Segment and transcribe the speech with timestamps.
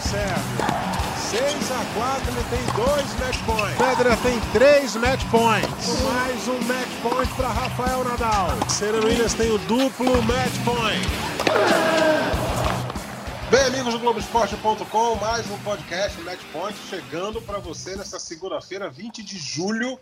[0.00, 0.80] o Sérgio.
[1.30, 3.76] 6 a 4, ele tem dois match points.
[3.76, 6.02] Federer tem três match points.
[6.02, 8.48] Mais um match point para Rafael Nadal.
[8.68, 11.06] Serena Williams tem o duplo match point.
[13.50, 19.22] Bem, amigos do Globoesporte.com, mais um podcast Match Point chegando para você nessa segunda-feira, 20
[19.24, 19.98] de julho.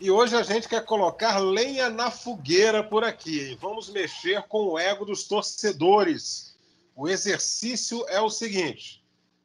[0.00, 3.56] E hoje a gente quer colocar lenha na fogueira por aqui.
[3.60, 6.56] Vamos mexer com o ego dos torcedores.
[6.94, 9.01] O exercício é o seguinte: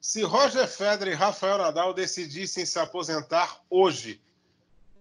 [0.07, 4.21] se Roger Federer e Rafael Nadal decidissem se aposentar hoje,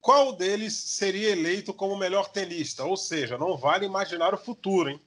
[0.00, 2.82] qual deles seria eleito como melhor tenista?
[2.82, 5.00] Ou seja, não vale imaginar o futuro, hein?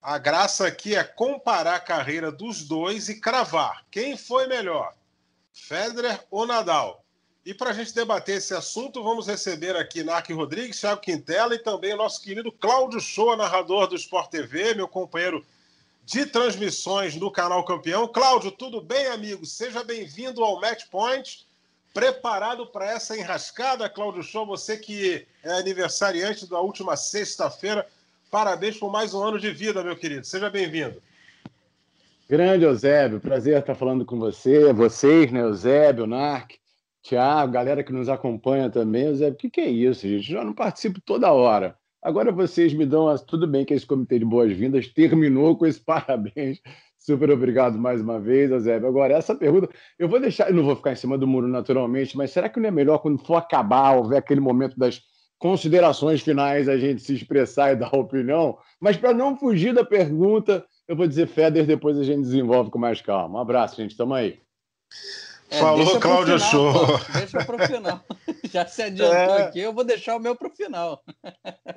[0.00, 4.94] A graça aqui é comparar a carreira dos dois e cravar quem foi melhor,
[5.52, 7.04] Federer ou Nadal.
[7.44, 11.58] E para a gente debater esse assunto, vamos receber aqui Narc Rodrigues, Thiago Quintela e
[11.58, 15.44] também o nosso querido Cláudio Shoa, narrador do Sport TV, meu companheiro
[16.06, 18.06] de transmissões no canal Campeão.
[18.06, 19.44] Cláudio, tudo bem, amigo?
[19.44, 21.44] Seja bem-vindo ao Match Point.
[21.92, 27.84] Preparado para essa enrascada, Cláudio Show, você que é aniversariante da última sexta-feira.
[28.30, 30.24] Parabéns por mais um ano de vida, meu querido.
[30.24, 31.02] Seja bem-vindo.
[32.30, 36.52] Grande Eusébio, prazer estar falando com você, vocês, né, Eusébio, Narc,
[37.02, 39.06] Tiago, galera que nos acompanha também.
[39.06, 40.30] Eusébio, o que, que é isso, gente?
[40.30, 41.76] Já não participo toda hora.
[42.06, 43.08] Agora vocês me dão.
[43.08, 43.20] As...
[43.20, 46.60] Tudo bem que esse comitê de boas-vindas terminou com esse parabéns.
[46.96, 48.86] Super obrigado mais uma vez, Azébio.
[48.86, 52.16] Agora, essa pergunta, eu vou deixar, eu não vou ficar em cima do muro naturalmente,
[52.16, 55.02] mas será que não é melhor quando for acabar, houver aquele momento das
[55.36, 58.56] considerações finais, a gente se expressar e dar opinião?
[58.80, 62.78] Mas para não fugir da pergunta, eu vou dizer Feder, depois a gente desenvolve com
[62.78, 63.40] mais calma.
[63.40, 63.96] Um abraço, gente.
[63.96, 64.38] Tamo aí.
[65.50, 66.72] É, Falou, Cláudio Show.
[67.12, 68.00] Deixa para o final.
[68.50, 69.42] Já se adiantou é.
[69.42, 71.02] aqui, eu vou deixar o meu para o final.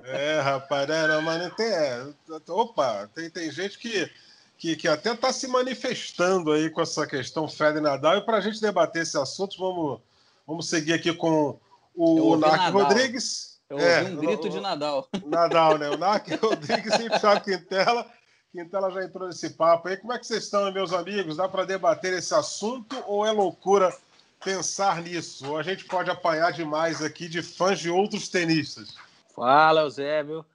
[0.09, 1.67] É, rapaz, é, não, mas não tem.
[1.67, 2.07] É,
[2.49, 4.09] opa, tem, tem gente que,
[4.57, 8.17] que, que até está se manifestando aí com essa questão Fed Nadal.
[8.17, 9.99] E para a gente debater esse assunto, vamos,
[10.45, 11.59] vamos seguir aqui com
[11.95, 13.59] o, o Narc Rodrigues.
[13.69, 15.07] Eu ouvi é, um grito o, de Nadal.
[15.25, 15.89] Nadal, né?
[15.89, 18.05] O Narc Rodrigues e o Thiago Quintela
[18.51, 19.97] Quintela já entrou nesse papo aí.
[19.97, 21.37] Como é que vocês estão, meus amigos?
[21.37, 23.95] Dá para debater esse assunto ou é loucura
[24.43, 25.47] pensar nisso?
[25.47, 28.95] Ou a gente pode apanhar demais aqui de fãs de outros tenistas?
[29.39, 30.45] Fala, Eusébio,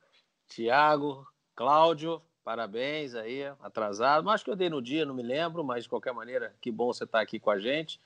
[0.47, 4.23] Tiago, Cláudio, parabéns aí, atrasado.
[4.23, 6.71] Mas acho que eu dei no dia, não me lembro, mas de qualquer maneira, que
[6.71, 7.99] bom você estar aqui com a gente.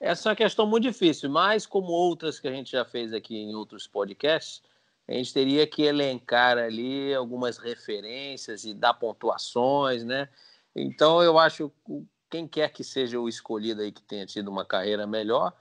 [0.00, 3.36] Essa é uma questão muito difícil, mas como outras que a gente já fez aqui
[3.36, 4.64] em outros podcasts,
[5.06, 10.28] a gente teria que elencar ali algumas referências e dar pontuações, né?
[10.74, 14.64] Então eu acho que quem quer que seja o escolhido aí que tenha tido uma
[14.64, 15.52] carreira melhor,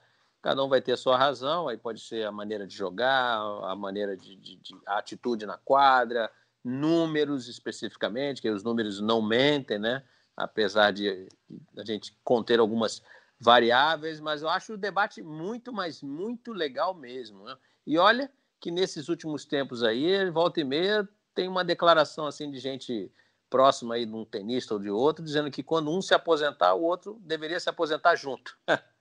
[0.46, 3.76] cada um vai ter a sua razão, aí pode ser a maneira de jogar, a
[3.76, 6.30] maneira de, de, de a atitude na quadra,
[6.64, 10.04] números especificamente, que os números não mentem, né?
[10.38, 11.28] Apesar de
[11.76, 13.02] a gente conter algumas
[13.40, 17.44] variáveis, mas eu acho o debate muito, mas muito legal mesmo.
[17.44, 17.58] Né?
[17.88, 18.32] E olha
[18.62, 23.12] que nesses últimos tempos aí, volta e meia, tem uma declaração assim de gente
[23.50, 26.84] próxima aí de um tenista ou de outro, dizendo que quando um se aposentar, o
[26.84, 28.56] outro deveria se aposentar junto.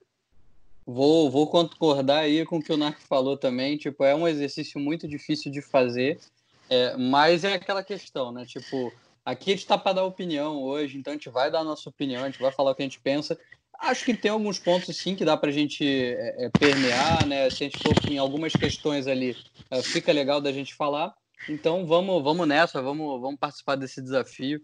[0.86, 3.76] vou, vou concordar aí com o que o Narco falou também.
[3.76, 6.18] Tipo, é um exercício muito difícil de fazer,
[6.68, 8.44] é, mas é aquela questão, né?
[8.44, 8.92] Tipo,
[9.24, 11.88] aqui a gente está para dar opinião hoje, então a gente vai dar a nossa
[11.88, 13.38] opinião, a gente vai falar o que a gente pensa.
[13.80, 17.50] Acho que tem alguns pontos, sim, que dá para a gente é, é, permear, né?
[17.50, 19.36] Se a gente for em algumas questões ali,
[19.70, 21.14] é, fica legal da gente falar.
[21.48, 24.62] Então, vamos, vamos nessa, vamos, vamos participar desse desafio.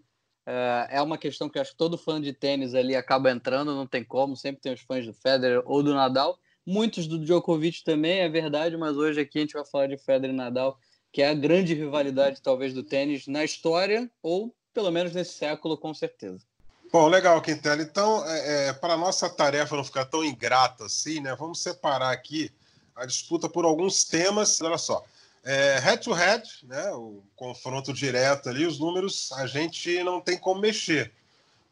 [0.51, 3.87] É, é uma questão que acho que todo fã de tênis ali acaba entrando, não
[3.87, 6.37] tem como, sempre tem os fãs do Federer ou do Nadal.
[6.65, 10.33] Muitos do Djokovic também, é verdade, mas hoje aqui a gente vai falar de Federer
[10.33, 10.77] e Nadal,
[11.11, 15.77] que é a grande rivalidade, talvez, do tênis na história, ou pelo menos nesse século,
[15.77, 16.43] com certeza.
[16.91, 17.81] Bom, legal, Quintela.
[17.81, 22.11] Então, é, é, para a nossa tarefa não ficar tão ingrata assim, né, vamos separar
[22.11, 22.51] aqui
[22.93, 24.59] a disputa por alguns temas.
[24.61, 25.01] Olha só,
[25.43, 30.37] é, head to head, né, o confronto direto ali, os números a gente não tem
[30.37, 31.11] como mexer.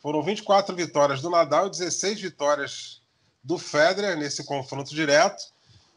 [0.01, 3.01] Foram 24 vitórias do Nadal e 16 vitórias
[3.43, 5.43] do Federer nesse confronto direto.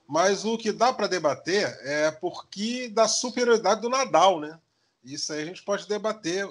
[0.09, 4.59] Mas o que dá para debater é por que da superioridade do Nadal, né?
[5.05, 6.47] Isso aí a gente pode debater.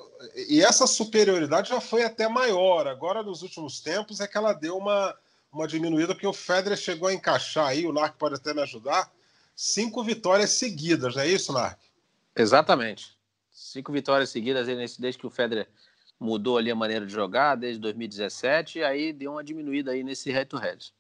[0.50, 2.88] E essa superioridade já foi até maior.
[2.88, 5.16] Agora, nos últimos tempos, é que ela deu uma,
[5.52, 9.12] uma diminuída, porque o Federer chegou a encaixar aí, o Narc pode até me ajudar,
[9.62, 11.80] cinco vitórias seguidas, não é isso, Narc?
[12.36, 13.16] Exatamente.
[13.52, 14.66] Cinco vitórias seguidas
[14.98, 15.68] desde que o Federer
[16.20, 20.32] mudou ali a maneira de jogar, desde 2017, e aí deu uma diminuída aí nesse
[20.32, 20.92] head-to-head.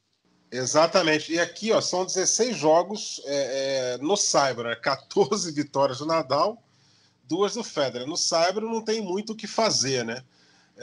[0.51, 1.33] Exatamente.
[1.33, 4.75] E aqui, ó, são 16 jogos é, é, no Cyber, né?
[4.75, 6.61] 14 vitórias do Nadal,
[7.23, 8.07] duas do Federer.
[8.07, 10.23] No Saibro não tem muito o que fazer, né?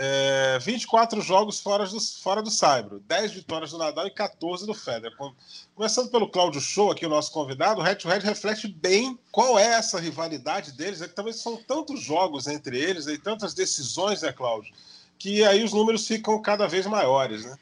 [0.00, 4.72] É, 24 jogos fora do, fora do Saibro, 10 vitórias do Nadal e 14 do
[4.72, 5.12] Federer.
[5.74, 9.58] Começando pelo Cláudio Show, aqui o nosso convidado, o Head to Head reflete bem qual
[9.58, 14.22] é essa rivalidade deles, é que talvez são tantos jogos entre eles e tantas decisões,
[14.22, 14.72] né, Cláudio,
[15.18, 17.56] que aí os números ficam cada vez maiores, né?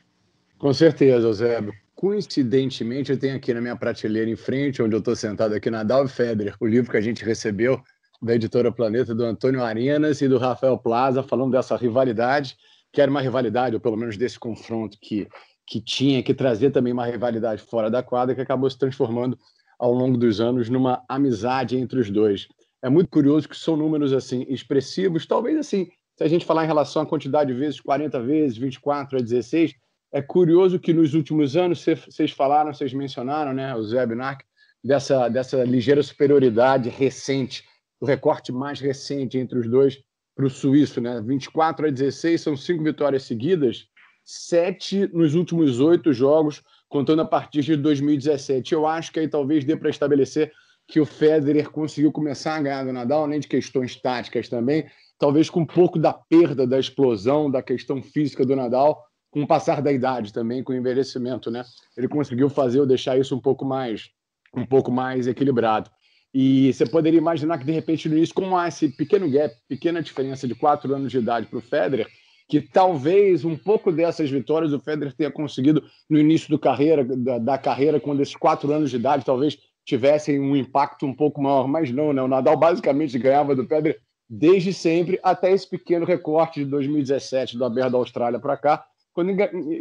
[0.58, 1.72] Com certeza, Eusébio.
[1.94, 6.04] Coincidentemente, eu tenho aqui na minha prateleira em frente, onde eu estou sentado aqui, Nadal
[6.04, 7.82] e Federer, o livro que a gente recebeu
[8.22, 12.56] da editora Planeta, do Antônio Arenas e do Rafael Plaza, falando dessa rivalidade,
[12.92, 15.28] que era uma rivalidade, ou pelo menos desse confronto que,
[15.66, 19.38] que tinha que trazer também uma rivalidade fora da quadra, que acabou se transformando
[19.78, 22.48] ao longo dos anos numa amizade entre os dois.
[22.82, 26.69] É muito curioso que são números assim expressivos, talvez assim, se a gente falar em
[26.69, 29.74] relação à quantidade de vezes, 40 vezes, 24 a 16,
[30.12, 34.42] é curioso que nos últimos anos, vocês falaram, vocês mencionaram, né, o Zé Binark,
[34.82, 37.64] dessa, dessa ligeira superioridade recente
[38.00, 39.98] o recorte mais recente entre os dois
[40.34, 41.20] para o suíço, né?
[41.20, 43.87] 24 a 16 são cinco vitórias seguidas,
[44.25, 48.75] sete nos últimos oito jogos, contando a partir de 2017.
[48.75, 50.52] Eu acho que aí talvez dê para estabelecer
[50.87, 54.87] que o Federer conseguiu começar a ganhar do Nadal, além de questões táticas também,
[55.19, 59.46] talvez com um pouco da perda da explosão, da questão física do Nadal, com o
[59.46, 61.64] passar da idade também, com o envelhecimento, né?
[61.96, 64.10] Ele conseguiu fazer ou deixar isso um pouco mais
[64.54, 65.90] um pouco mais equilibrado.
[66.38, 70.46] E você poderia imaginar que, de repente, no início, com esse pequeno gap, pequena diferença
[70.46, 72.06] de quatro anos de idade para o Federer,
[72.46, 77.38] que talvez um pouco dessas vitórias o Federer tenha conseguido no início do carreira, da,
[77.38, 81.66] da, carreira, quando esses quatro anos de idade talvez tivessem um impacto um pouco maior.
[81.66, 82.20] Mas não, né?
[82.20, 83.98] O Nadal basicamente ganhava do Federer
[84.28, 88.84] desde sempre, até esse pequeno recorte de 2017 do Aberto da Austrália para cá,
[89.14, 89.32] quando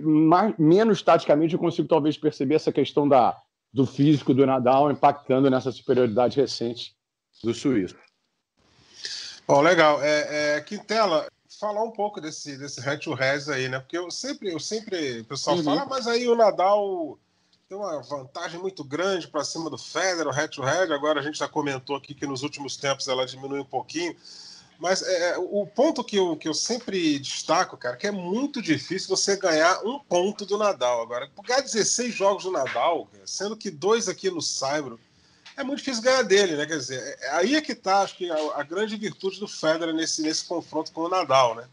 [0.01, 3.35] mais, menos taticamente eu consigo talvez perceber essa questão da,
[3.75, 6.95] do físico do Nadal impactando nessa superioridade recente
[7.44, 7.98] do suíço.
[9.45, 10.01] Bom, legal.
[10.01, 11.27] É, é, Quintela,
[11.60, 13.80] falar um pouco desse, desse head to head aí, né?
[13.80, 15.63] Porque eu sempre, eu sempre, o pessoal uhum.
[15.63, 17.19] fala, mas aí o Nadal
[17.68, 20.94] tem uma vantagem muito grande para cima do Federer, o head to head.
[20.94, 24.16] Agora a gente já comentou aqui que nos últimos tempos ela diminui um pouquinho.
[24.80, 28.62] Mas é, é, o ponto que eu, que eu sempre destaco, cara, que é muito
[28.62, 31.01] difícil você ganhar um ponto do Nadal.
[31.01, 35.00] Agora, ganhar 16 jogos do Nadal, sendo que dois aqui no Saibro,
[35.57, 36.66] é muito difícil ganhar dele, né?
[36.66, 39.94] Quer dizer, é, aí é que tá, acho que a, a, grande virtude do Federer
[39.94, 41.68] nesse, nesse confronto com o Nadal, né?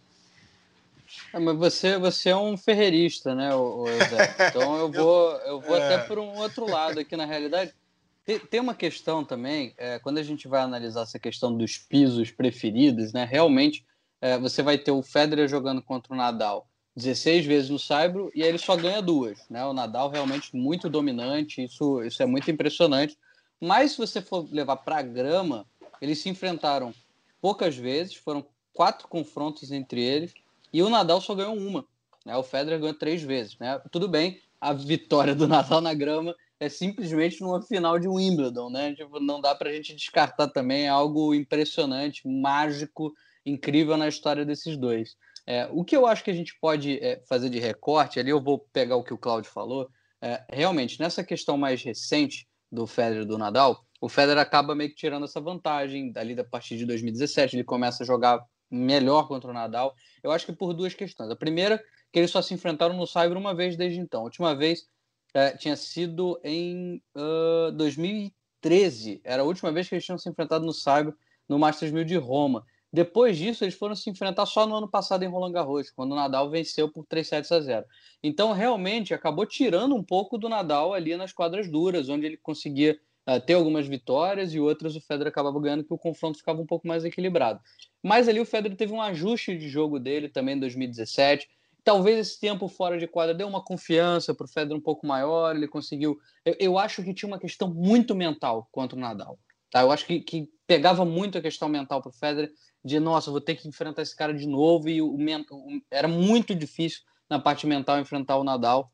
[1.33, 4.37] É, mas você, você é um ferreirista, né, o, Zé?
[4.49, 5.85] Então eu vou, eu vou é...
[5.95, 7.75] até por um outro lado aqui na realidade.
[8.25, 13.13] Tem, uma questão também, é, quando a gente vai analisar essa questão dos pisos preferidos,
[13.13, 13.25] né?
[13.25, 13.85] Realmente,
[14.21, 18.43] é, você vai ter o Federer jogando contra o Nadal 16 vezes no Saibro e
[18.43, 19.65] ele só ganha duas, né?
[19.65, 23.19] O Nadal realmente muito dominante, isso, isso é muito impressionante.
[23.61, 25.67] Mas se você for levar para a grama,
[26.01, 26.95] eles se enfrentaram
[27.41, 30.33] poucas vezes, foram quatro confrontos entre eles
[30.73, 31.85] e o Nadal só ganhou uma.
[32.25, 32.37] Né?
[32.37, 33.59] O Federer ganhou três vezes.
[33.59, 33.81] Né?
[33.91, 38.95] Tudo bem, a vitória do Nadal na grama é simplesmente numa final de Wimbledon, né?
[38.95, 43.13] Tipo, não dá para a gente descartar também é algo impressionante, mágico,
[43.45, 45.17] incrível na história desses dois.
[45.45, 48.41] É, o que eu acho que a gente pode é, fazer de recorte, ali eu
[48.41, 53.25] vou pegar o que o Claudio falou, é, realmente, nessa questão mais recente do Federer
[53.25, 56.87] e do Nadal, o Federer acaba meio que tirando essa vantagem dali da partir de
[56.87, 59.97] 2017, ele começa a jogar melhor contra o Nadal.
[60.23, 61.29] Eu acho que por duas questões.
[61.29, 61.83] A primeira,
[62.13, 64.21] que eles só se enfrentaram no Cyber uma vez desde então.
[64.21, 64.87] A última vez
[65.35, 69.21] é, tinha sido em uh, 2013.
[69.25, 71.15] Era a última vez que eles tinham se enfrentado no Cyber,
[71.49, 72.65] no Masters 1000 de Roma.
[72.93, 76.15] Depois disso, eles foram se enfrentar só no ano passado em Roland Garros, quando o
[76.15, 77.87] Nadal venceu por 3 sets a 0.
[78.23, 83.01] Então, realmente, acabou tirando um pouco do Nadal ali nas quadras duras, onde ele conseguia
[83.27, 86.67] uh, ter algumas vitórias e outras o Federer acabava ganhando, que o confronto ficava um
[86.67, 87.61] pouco mais equilibrado.
[88.03, 91.49] Mas ali o Federer teve um ajuste de jogo dele também em 2017
[91.85, 95.57] Talvez esse tempo fora de quadra deu uma confiança para o Federer um pouco maior,
[95.57, 96.19] ele conseguiu.
[96.45, 99.39] Eu, eu, acho que tinha uma questão muito mental contra o Nadal.
[99.71, 99.81] Tá?
[99.81, 102.53] Eu acho que, que pegava muito a questão mental para o Federer,
[102.85, 106.55] de nossa, vou ter que enfrentar esse cara de novo, e o, o, era muito
[106.55, 108.93] difícil na parte mental enfrentar o Nadal.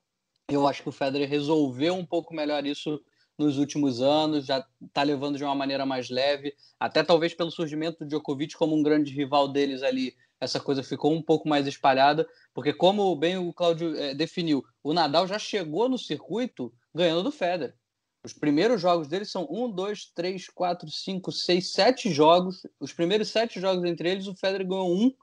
[0.49, 3.01] Eu acho que o Federer resolveu um pouco melhor isso
[3.39, 8.01] nos últimos anos, já está levando de uma maneira mais leve, até talvez pelo surgimento
[8.01, 12.29] do Djokovic como um grande rival deles ali essa coisa ficou um pouco mais espalhada,
[12.55, 17.33] porque como bem o Cláudio é, definiu, o Nadal já chegou no circuito ganhando do
[17.33, 17.75] Federer.
[18.25, 22.67] Os primeiros jogos dele são um, dois, três, quatro, cinco, seis, sete jogos.
[22.81, 25.15] Os primeiros sete jogos entre eles, o Federer ganhou um,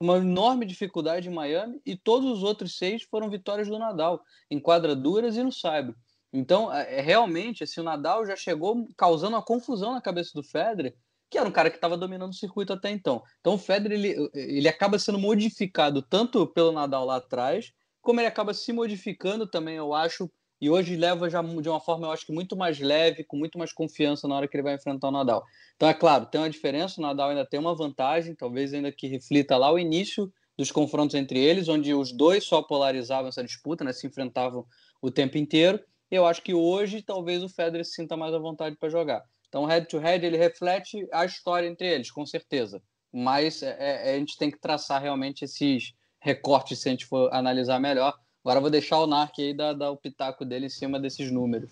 [0.00, 4.58] uma enorme dificuldade em Miami, e todos os outros seis foram vitórias do Nadal, em
[4.58, 5.94] quadraduras e no saibro.
[6.32, 10.94] Então, é, realmente, assim, o Nadal já chegou causando uma confusão na cabeça do Federer,
[11.30, 13.22] que era um cara que estava dominando o circuito até então.
[13.40, 18.28] Então o Federer ele, ele acaba sendo modificado tanto pelo Nadal lá atrás, como ele
[18.28, 20.30] acaba se modificando também, eu acho,
[20.60, 23.58] e hoje leva já de uma forma, eu acho que muito mais leve, com muito
[23.58, 25.44] mais confiança na hora que ele vai enfrentar o Nadal.
[25.76, 29.06] Então, é claro, tem uma diferença, o Nadal ainda tem uma vantagem, talvez ainda que
[29.06, 33.84] reflita lá o início dos confrontos entre eles, onde os dois só polarizavam essa disputa,
[33.84, 34.66] né, se enfrentavam
[35.00, 35.78] o tempo inteiro.
[36.10, 39.22] Eu acho que hoje talvez o Federer se sinta mais à vontade para jogar.
[39.48, 42.82] Então, head to head ele reflete a história entre eles, com certeza.
[43.12, 47.32] Mas é, é, a gente tem que traçar realmente esses recortes se a gente for
[47.32, 48.14] analisar melhor
[48.48, 51.70] Agora vou deixar o Narc aí dar, dar o pitaco dele em cima desses números.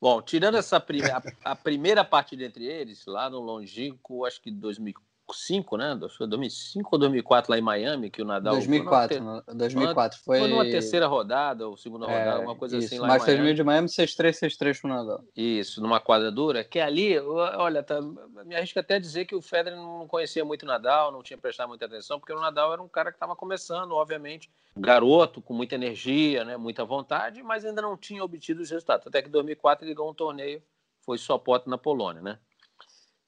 [0.00, 4.52] Bom, tirando essa prime a, a, primeira partida entre eles, lá no longínquo, acho que
[4.52, 4.94] 2000,
[5.26, 5.94] 2005, né?
[5.94, 8.54] 2005 ou 2004 lá em Miami, que o Nadal...
[8.54, 10.20] 2004, foi 2004.
[10.22, 10.38] Foi...
[10.38, 13.40] foi numa terceira rodada ou segunda é, rodada, uma coisa isso, assim lá Masters em
[13.40, 13.54] Miami.
[13.54, 15.24] de Miami 6-3, 6-3 pro Nadal.
[15.34, 18.00] Isso, numa quadra dura, que ali, olha, tá,
[18.44, 21.68] me arrisco até dizer que o Federer não conhecia muito o Nadal, não tinha prestado
[21.68, 25.74] muita atenção, porque o Nadal era um cara que estava começando, obviamente, garoto, com muita
[25.74, 29.06] energia, né, muita vontade, mas ainda não tinha obtido os resultados.
[29.06, 30.62] Até que em 2004 ele ganhou um torneio,
[31.00, 32.38] foi só pote na Polônia, né?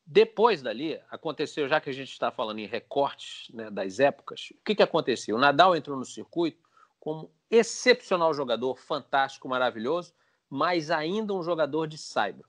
[0.06, 4.64] Depois dali, aconteceu, já que a gente está falando em recortes né, das épocas, o
[4.64, 5.34] que, que aconteceu?
[5.34, 6.64] O Nadal entrou no circuito
[7.00, 10.14] como excepcional jogador, fantástico, maravilhoso,
[10.48, 12.48] mas ainda um jogador de saibro.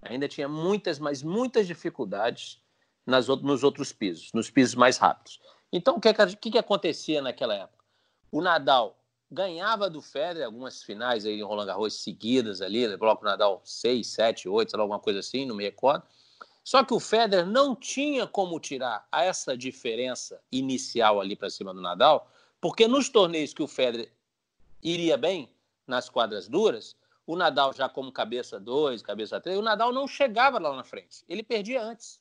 [0.00, 2.62] Ainda tinha muitas, mas muitas dificuldades
[3.04, 5.40] nas, nos outros pisos, nos pisos mais rápidos.
[5.70, 7.84] Então, o que, que, que acontecia naquela época?
[8.30, 8.98] O Nadal
[9.30, 14.48] ganhava do Federer algumas finais aí em Roland Garros seguidas ali, bloco Nadal 6, 7,
[14.48, 16.02] 8, sei lá, alguma coisa assim, não me recordo.
[16.68, 21.80] Só que o Federer não tinha como tirar essa diferença inicial ali para cima do
[21.80, 24.12] Nadal, porque nos torneios que o Federer
[24.82, 25.50] iria bem,
[25.86, 26.94] nas quadras duras,
[27.26, 31.24] o Nadal já como cabeça 2, cabeça 3, o Nadal não chegava lá na frente.
[31.26, 32.20] Ele perdia antes.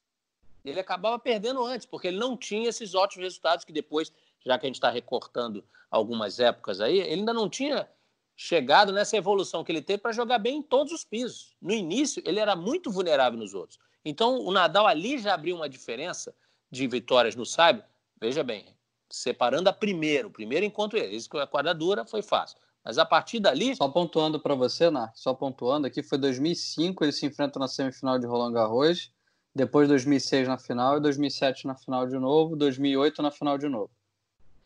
[0.64, 4.14] Ele acabava perdendo antes, porque ele não tinha esses ótimos resultados que depois,
[4.46, 5.62] já que a gente está recortando
[5.92, 7.86] algumas épocas aí, ele ainda não tinha
[8.34, 11.54] chegado nessa evolução que ele teve para jogar bem em todos os pisos.
[11.62, 13.78] No início, ele era muito vulnerável nos outros.
[14.08, 16.34] Então, o Nadal ali já abriu uma diferença
[16.72, 17.84] de vitórias no Saibro.
[18.20, 18.66] Veja bem,
[19.10, 21.16] separando a primeiro, o primeiro encontro ele.
[21.16, 22.58] Isso que a quadradura foi fácil.
[22.86, 23.76] Mas a partir dali.
[23.76, 28.18] Só pontuando para você, Nar, só pontuando aqui, foi 2005, eles se enfrentam na semifinal
[28.18, 29.12] de Roland Garros,
[29.54, 33.92] depois 2006 na final, e 2007 na final de novo, 2008 na final de novo.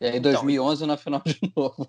[0.00, 1.88] E aí 2011 então, na final de novo.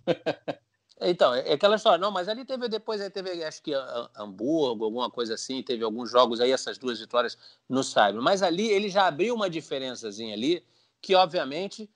[1.02, 3.74] Então, é, é aquela história, não, mas ali teve depois, aí teve acho que
[4.16, 8.22] Hamburgo, alguma coisa assim, teve alguns jogos aí, essas duas vitórias no Cyber.
[8.22, 10.66] Mas ali ele já abriu uma diferençazinha ali,
[11.02, 11.90] que obviamente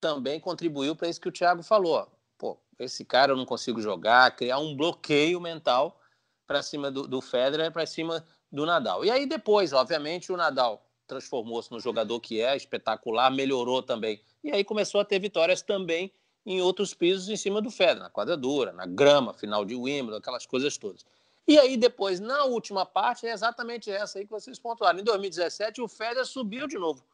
[0.00, 2.10] também contribuiu para isso que o Thiago falou.
[2.38, 6.00] Pô, esse cara eu não consigo jogar, criar um bloqueio mental
[6.46, 9.04] para cima do, do Federer, para cima do Nadal.
[9.04, 14.20] E aí depois, obviamente, o Nadal transformou-se no jogador que é espetacular, melhorou também.
[14.42, 16.12] E aí começou a ter vitórias também
[16.44, 20.16] em outros pisos em cima do Federer, na quadra dura, na grama, final de Wimbledon,
[20.16, 21.04] aquelas coisas todas.
[21.46, 25.00] E aí depois, na última parte, é exatamente essa aí que vocês pontuaram.
[25.00, 27.04] Em 2017, o Federer subiu de novo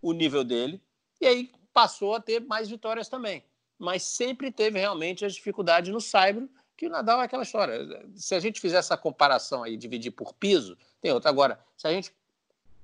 [0.00, 0.80] o nível dele
[1.20, 3.44] e aí passou a ter mais vitórias também.
[3.78, 8.06] Mas sempre teve realmente as dificuldades no Saibro, que o Nadal é aquela história.
[8.14, 11.30] Se a gente fizer essa comparação aí, dividir por piso, tem outra.
[11.30, 12.14] Agora, se a gente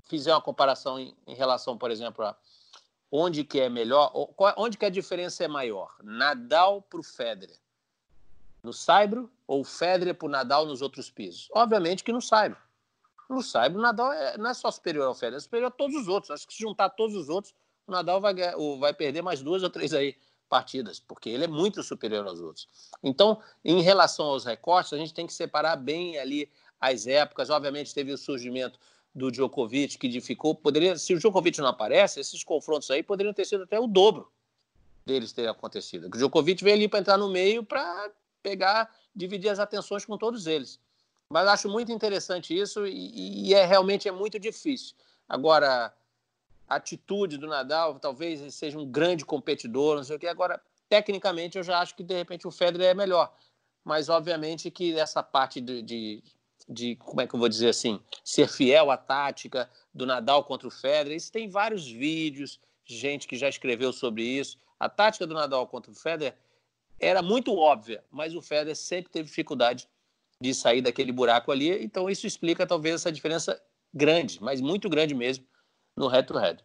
[0.08, 2.36] fizer uma comparação em, em relação, por exemplo, a
[3.10, 4.12] onde que é melhor,
[4.56, 5.94] onde que a diferença é maior?
[6.02, 7.56] Nadal para o Federer.
[8.62, 11.48] No Saibro ou Federer para o Nadal nos outros pisos?
[11.52, 12.58] Obviamente que no Saibro.
[13.28, 15.96] No Saibro, o Nadal é, não é só superior ao Federer, é superior a todos
[15.96, 16.30] os outros.
[16.30, 17.54] Acho que se juntar todos os outros,
[17.86, 18.34] o Nadal vai,
[18.78, 20.16] vai perder mais duas ou três aí
[20.48, 22.68] partidas, porque ele é muito superior aos outros.
[23.02, 27.50] Então, em relação aos recortes, a gente tem que separar bem ali as épocas.
[27.50, 28.78] Obviamente, teve o surgimento
[29.16, 33.46] do Djokovic que ficou, poderia, se o Djokovic não aparece, esses confrontos aí poderiam ter
[33.46, 34.30] sido até o dobro
[35.06, 36.06] deles ter acontecido.
[36.06, 38.10] O Djokovic veio ali para entrar no meio para
[38.42, 40.78] pegar, dividir as atenções com todos eles.
[41.30, 44.94] Mas acho muito interessante isso e, e é realmente é muito difícil.
[45.26, 45.94] Agora,
[46.68, 50.26] a atitude do Nadal, talvez seja um grande competidor, não sei o que.
[50.26, 53.32] Agora, tecnicamente, eu já acho que de repente o Federer é melhor.
[53.82, 56.22] Mas obviamente que essa parte de, de
[56.68, 60.68] de, como é que eu vou dizer assim, ser fiel à tática do Nadal contra
[60.68, 61.16] o Federer.
[61.16, 64.58] Isso tem vários vídeos, gente que já escreveu sobre isso.
[64.78, 66.34] A tática do Nadal contra o Federer
[66.98, 69.88] era muito óbvia, mas o Federer sempre teve dificuldade
[70.40, 71.82] de sair daquele buraco ali.
[71.82, 73.60] Então isso explica talvez essa diferença
[73.92, 75.44] grande, mas muito grande mesmo
[75.96, 76.62] no head-to-head.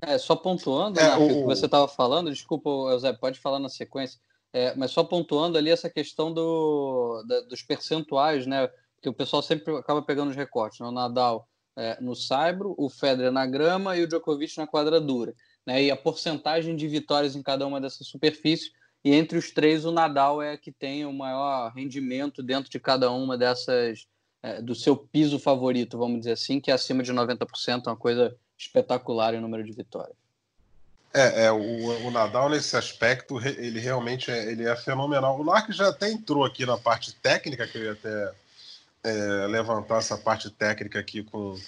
[0.00, 1.28] É, só pontuando, é, né, o...
[1.28, 4.20] que você estava falando, desculpa, José, pode falar na sequência,
[4.52, 8.68] é, mas só pontuando ali essa questão do, da, dos percentuais, né?
[9.02, 10.78] Que o pessoal sempre acaba pegando os recortes.
[10.78, 10.86] Né?
[10.86, 15.34] O Nadal é, no saibro, o Federer na grama e o Djokovic na quadradura.
[15.66, 15.84] Né?
[15.84, 18.70] E a porcentagem de vitórias em cada uma dessas superfícies.
[19.04, 23.10] E entre os três, o Nadal é que tem o maior rendimento dentro de cada
[23.10, 24.06] uma dessas,
[24.40, 28.36] é, do seu piso favorito, vamos dizer assim, que é acima de 90%, uma coisa
[28.56, 30.16] espetacular em número de vitórias.
[31.12, 35.38] É, é o, o, Nadal nesse aspecto, ele realmente é, ele é fenomenal.
[35.38, 38.32] O Narc já até entrou aqui na parte técnica, que eu ia até
[39.04, 41.58] é, levantar essa parte técnica aqui com,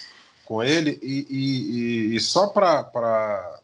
[0.45, 3.59] com ele, e, e, e só para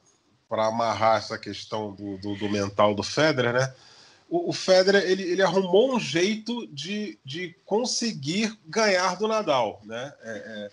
[0.50, 3.74] amarrar essa questão do, do, do, mental do Federer, né?
[4.30, 10.14] O, o Federer ele, ele arrumou um jeito de, de conseguir ganhar do Nadal, né?
[10.22, 10.72] É, é,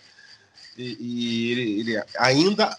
[0.77, 2.77] e, e ele, ele ainda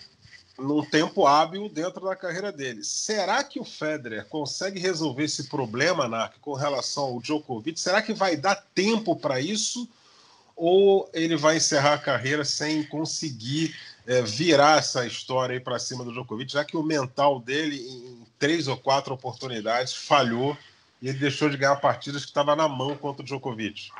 [0.60, 2.84] num tempo hábil dentro da carreira dele.
[2.84, 7.80] Será que o Federer consegue resolver esse problema, Narc, com relação ao Djokovic?
[7.80, 9.88] Será que vai dar tempo para isso?
[10.62, 13.74] Ou ele vai encerrar a carreira sem conseguir
[14.06, 18.26] é, virar essa história aí para cima do Djokovic, já que o mental dele, em
[18.38, 20.54] três ou quatro oportunidades, falhou
[21.00, 23.90] e ele deixou de ganhar partidas que estava na mão contra o Djokovic?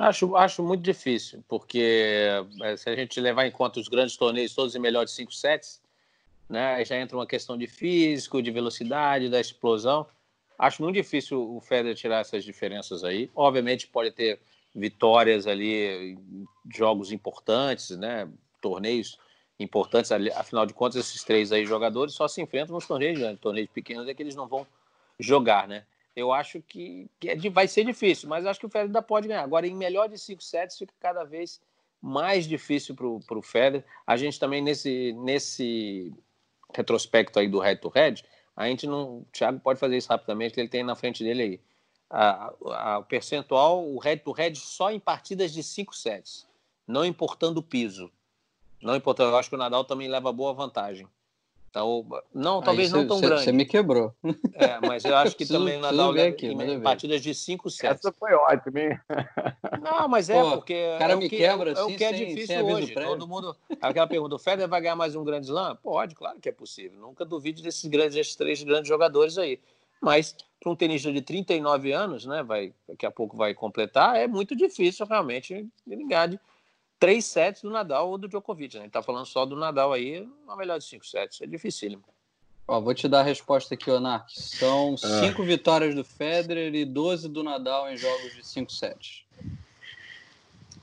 [0.00, 2.28] Acho, acho muito difícil, porque
[2.62, 5.80] eh, se a gente levar em conta os grandes torneios, todos em melhores cinco sets,
[6.48, 10.08] né, já entra uma questão de físico, de velocidade, da explosão.
[10.58, 13.30] Acho muito difícil o Federer tirar essas diferenças aí.
[13.34, 14.40] Obviamente pode ter
[14.76, 16.18] vitórias ali,
[16.72, 18.28] jogos importantes, né,
[18.60, 19.18] torneios
[19.58, 20.12] importantes.
[20.36, 23.40] Afinal de contas, esses três aí jogadores só se enfrentam nos torneios grandes.
[23.40, 24.66] Torneios pequenos é que eles não vão
[25.18, 25.84] jogar, né?
[26.16, 29.28] eu acho que, que é, vai ser difícil, mas acho que o Federer ainda pode
[29.28, 29.42] ganhar.
[29.42, 31.60] Agora, em melhor de cinco sets, fica cada vez
[32.00, 33.84] mais difícil para o Federer.
[34.06, 36.14] A gente também, nesse, nesse
[36.74, 38.24] retrospecto aí do head-to-head,
[38.56, 39.18] a gente não...
[39.18, 41.60] O Thiago pode fazer isso rapidamente, que ele tem na frente dele aí.
[42.08, 46.46] A, a, o percentual, o head-to-head só em partidas de cinco sets,
[46.86, 48.10] não importando o piso.
[48.80, 51.08] Não importando, eu acho que o Nadal também leva boa vantagem.
[51.76, 53.44] Então, não, talvez cê, não tão cê, grande.
[53.44, 54.14] Você me quebrou.
[54.54, 57.98] É, mas eu acho que também Nadal leva aqui, em, partidas de 5 sets.
[57.98, 59.00] Essa foi ótima, hein?
[59.82, 61.98] Não, mas é Pô, porque cara é me o que, quebra é, assim, é o
[61.98, 62.94] que é sem, difícil sem hoje.
[62.94, 65.76] Todo mundo, aquela pergunta, o Federer vai ganhar mais um grande slam?
[65.76, 66.98] Pode, claro que é possível.
[66.98, 69.60] Nunca duvide desses grandes, desses três grandes jogadores aí.
[70.00, 74.26] Mas para um tenista de 39 anos, né, vai, daqui a pouco vai completar, é
[74.26, 76.40] muito difícil realmente ganhar de
[76.98, 78.74] três sets do Nadal ou do Djokovic.
[78.74, 78.80] Né?
[78.80, 81.40] A gente está falando só do Nadal aí, uma melhor de cinco sets.
[81.40, 82.04] É dificílimo.
[82.68, 84.32] Ó, vou te dar a resposta aqui, Onak.
[84.40, 85.44] São 5 ah.
[85.44, 89.24] vitórias do Federer e 12 do Nadal em jogos de 5 sets.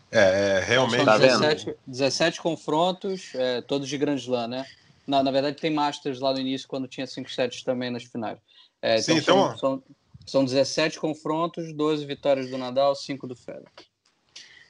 [0.09, 1.03] É, é realmente.
[1.03, 4.65] São 17, tá 17 confrontos, é, todos de Grand Slam, né?
[5.05, 8.39] Na, na verdade, tem Masters lá no início, quando tinha 5 sets também nas finais.
[8.83, 9.57] É, Sim, então, então...
[9.57, 9.83] São, são,
[10.25, 13.71] são 17 confrontos, 12 vitórias do Nadal, 5 do Federer.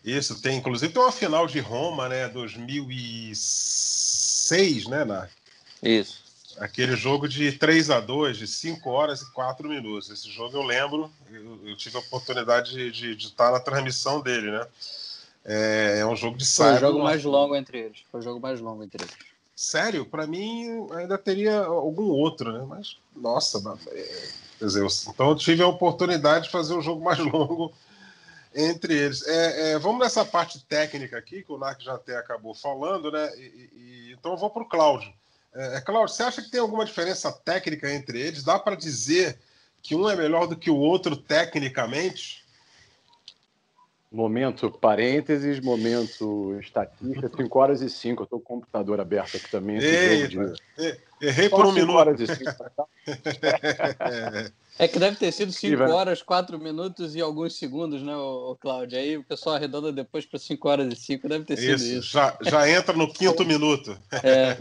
[0.06, 0.58] Isso, tem.
[0.58, 2.30] Inclusive, tem uma final de Roma, né?
[2.30, 5.32] 2006, né, Nar?
[5.82, 6.22] Isso.
[6.60, 10.12] Aquele jogo de 3 a 2 de 5 horas e 4 minutos.
[10.12, 14.22] Esse jogo eu lembro, eu, eu tive a oportunidade de, de, de, estar na transmissão
[14.22, 14.68] dele, né?
[15.44, 16.80] É, é um jogo de sábado.
[16.80, 18.04] Foi o jogo mais longo entre eles.
[18.12, 19.16] Foi o jogo mais longo entre eles.
[19.56, 20.06] Sério?
[20.06, 22.64] Para mim ainda teria algum outro, né?
[22.68, 24.30] Mas, nossa, é,
[25.10, 27.74] então eu tive a oportunidade de fazer um jogo mais longo
[28.56, 29.26] entre eles.
[29.28, 33.32] É, é, vamos nessa parte técnica aqui, que o Narc já até acabou falando, né?
[33.38, 35.12] E, e, então eu vou para o Cláudio.
[35.54, 38.44] É, é, Cláudio, você acha que tem alguma diferença técnica entre eles?
[38.44, 39.40] Dá para dizer
[39.82, 42.43] que um é melhor do que o outro tecnicamente?
[44.14, 48.22] Momento parênteses, momento estatística, 5 horas e 5.
[48.22, 49.78] Eu estou com o computador aberto aqui também.
[49.80, 50.54] Eita,
[51.20, 51.96] errei por um minuto.
[51.96, 52.86] Horas e cinco, tá?
[54.78, 59.00] é que deve ter sido 5 horas, 4 minutos e alguns segundos, né, o Cláudio?
[59.00, 61.86] Aí o pessoal arredonda depois para 5 horas e 5, deve ter sido isso.
[61.86, 62.12] isso.
[62.12, 63.98] Já, já entra no quinto minuto.
[64.22, 64.56] É.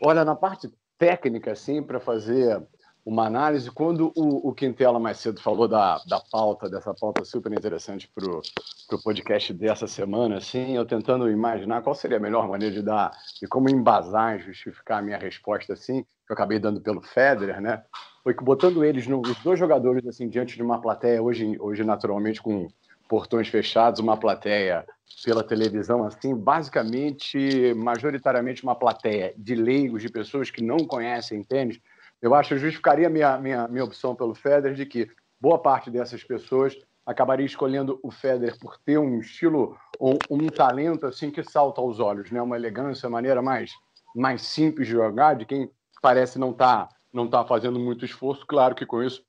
[0.00, 2.58] Olha, na parte técnica, assim, para fazer
[3.06, 7.52] uma análise, quando o, o Quintela mais cedo falou da, da pauta, dessa pauta super
[7.52, 12.74] interessante para o podcast dessa semana, assim, eu tentando imaginar qual seria a melhor maneira
[12.74, 16.80] de dar, e como embasar e justificar a minha resposta, assim, que eu acabei dando
[16.80, 17.84] pelo Federer, né?
[18.24, 21.84] Foi que botando eles, no, os dois jogadores, assim, diante de uma plateia, hoje, hoje
[21.84, 22.66] naturalmente com
[23.08, 24.84] portões fechados, uma plateia
[25.24, 31.80] pela televisão, assim, basicamente, majoritariamente uma plateia de leigos, de pessoas que não conhecem tênis,
[32.20, 35.08] eu acho que justificaria minha, minha, minha opção pelo Federer de que
[35.40, 41.06] boa parte dessas pessoas acabaria escolhendo o Federer por ter um estilo, um, um talento
[41.06, 42.42] assim que salta aos olhos, né?
[42.42, 43.70] Uma elegância, uma maneira mais
[44.16, 48.46] mais simples de jogar, de quem parece não tá, não tá fazendo muito esforço.
[48.46, 49.22] Claro que com isso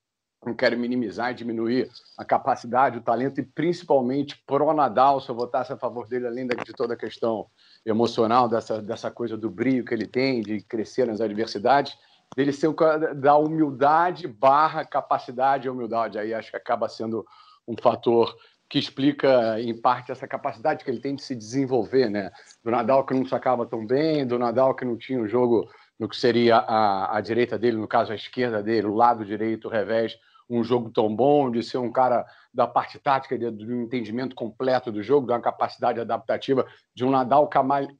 [0.46, 5.36] não quero minimizar e diminuir a capacidade, o talento e principalmente pro Nadal, se eu
[5.36, 7.48] votasse a favor dele, além de toda a questão
[7.86, 11.98] emocional, dessa, dessa coisa do brilho que ele tem, de crescer nas adversidades,
[12.36, 12.74] dele ser
[13.16, 16.20] da humildade barra capacidade e humildade.
[16.20, 17.26] Aí acho que acaba sendo
[17.68, 18.36] um fator
[18.70, 22.32] que explica, em parte, essa capacidade que ele tem de se desenvolver, né?
[22.64, 26.08] Do Nadal que não sacava tão bem, do Nadal que não tinha um jogo no
[26.08, 29.72] que seria a, a direita dele, no caso a esquerda dele, o lado direito, o
[29.72, 30.18] revés,
[30.50, 34.92] um jogo tão bom, de ser um cara da parte tática, de, do entendimento completo
[34.92, 37.50] do jogo, de uma capacidade adaptativa, de um Nadal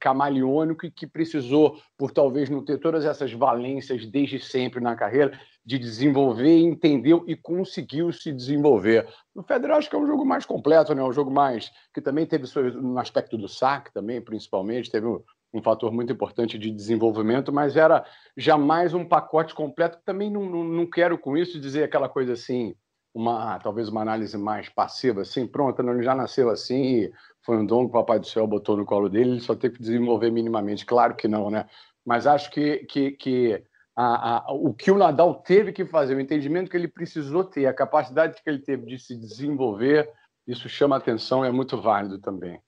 [0.00, 5.38] camaleônico e que precisou, por talvez não ter todas essas valências desde sempre na carreira,
[5.64, 9.06] de desenvolver, entendeu e conseguiu se desenvolver.
[9.34, 11.02] O Federer acho que é um jogo mais completo, né?
[11.02, 15.22] um jogo mais que também teve no aspecto do saque também, principalmente, teve um
[15.62, 18.04] fator muito importante de desenvolvimento, mas era
[18.36, 19.98] jamais um pacote completo.
[20.04, 22.74] Também não, não, não quero com isso dizer aquela coisa assim,
[23.14, 27.10] uma talvez uma análise mais passiva, assim, pronto, ele já nasceu assim,
[27.42, 29.70] foi um dom que o Papai do Céu botou no colo dele, ele só tem
[29.70, 30.84] que desenvolver minimamente.
[30.84, 31.66] Claro que não, né?
[32.04, 33.64] Mas acho que, que, que
[33.96, 37.66] a, a, o que o Nadal teve que fazer, o entendimento que ele precisou ter,
[37.66, 40.08] a capacidade que ele teve de se desenvolver,
[40.46, 42.60] isso chama atenção e é muito válido também.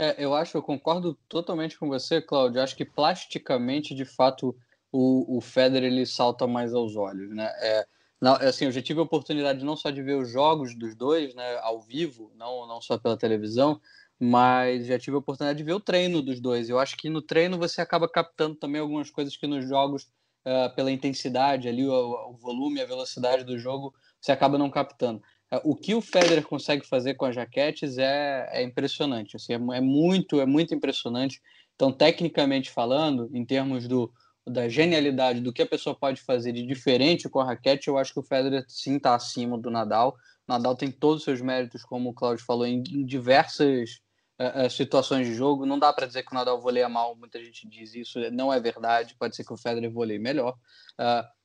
[0.00, 2.62] É, eu acho, eu concordo totalmente com você, Cláudio.
[2.62, 4.56] Acho que plasticamente, de fato,
[4.90, 7.44] o, o Federer ele salta mais aos olhos, né?
[7.60, 7.86] É,
[8.18, 11.34] não, assim, eu já tive a oportunidade não só de ver os jogos dos dois,
[11.34, 13.78] né, ao vivo, não, não só pela televisão,
[14.18, 16.70] mas já tive a oportunidade de ver o treino dos dois.
[16.70, 20.04] Eu acho que no treino você acaba captando também algumas coisas que nos jogos,
[20.46, 25.22] uh, pela intensidade ali, o, o volume, a velocidade do jogo, você acaba não captando.
[25.50, 29.36] É, o que o Federer consegue fazer com as jaquetes é, é impressionante.
[29.36, 31.40] Assim, é, é, muito, é muito impressionante.
[31.74, 34.12] Então, tecnicamente falando, em termos do,
[34.46, 38.12] da genialidade do que a pessoa pode fazer de diferente com a raquete, eu acho
[38.12, 40.16] que o Federer sim está acima do Nadal.
[40.46, 44.00] O Nadal tem todos os seus méritos, como o Claudio falou, em, em diversas
[44.38, 45.66] uh, situações de jogo.
[45.66, 48.60] Não dá para dizer que o Nadal voleia mal, muita gente diz isso, não é
[48.60, 49.16] verdade.
[49.18, 50.56] Pode ser que o Federer voleie melhor.
[50.98, 51.39] Uh,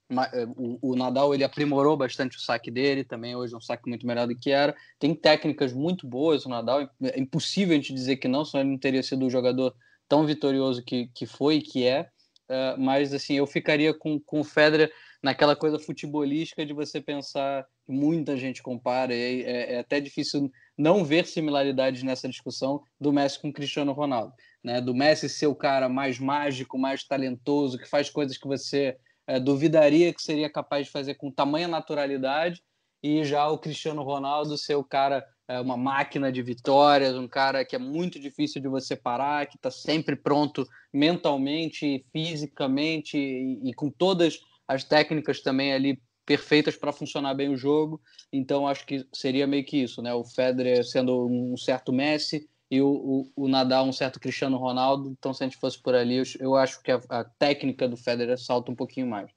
[0.56, 4.06] o, o, Nadal ele aprimorou bastante o saque dele, também hoje é um saque muito
[4.06, 4.76] melhor do que era.
[5.00, 8.72] Tem técnicas muito boas o Nadal, é impossível a gente dizer que não, senão ele
[8.72, 9.74] não teria sido o jogador
[10.08, 12.08] tão vitorioso que, que foi e que é.
[12.48, 14.92] Uh, mas assim, eu ficaria com, com o Federer
[15.24, 21.04] naquela coisa futebolística de você pensar muita gente compara, e é, é até difícil não
[21.04, 24.34] ver similaridades nessa discussão do Messi com Cristiano Ronaldo.
[24.64, 24.80] Né?
[24.80, 28.96] Do Messi ser o cara mais mágico, mais talentoso, que faz coisas que você
[29.28, 32.62] é, duvidaria que seria capaz de fazer com tamanha naturalidade,
[33.02, 37.64] e já o Cristiano Ronaldo ser o cara, é, uma máquina de vitórias, um cara
[37.64, 43.74] que é muito difícil de você parar, que está sempre pronto mentalmente, fisicamente e, e
[43.74, 48.02] com todas as técnicas também ali perfeitas para funcionar bem o jogo.
[48.34, 50.12] Então acho que seria meio que isso, né?
[50.14, 55.10] O Federer sendo um certo Messi e o, o, o, Nadal um certo Cristiano Ronaldo.
[55.10, 57.98] Então, se a gente fosse por ali, eu, eu acho que a, a, técnica do
[57.98, 59.30] Federer salta um pouquinho mais.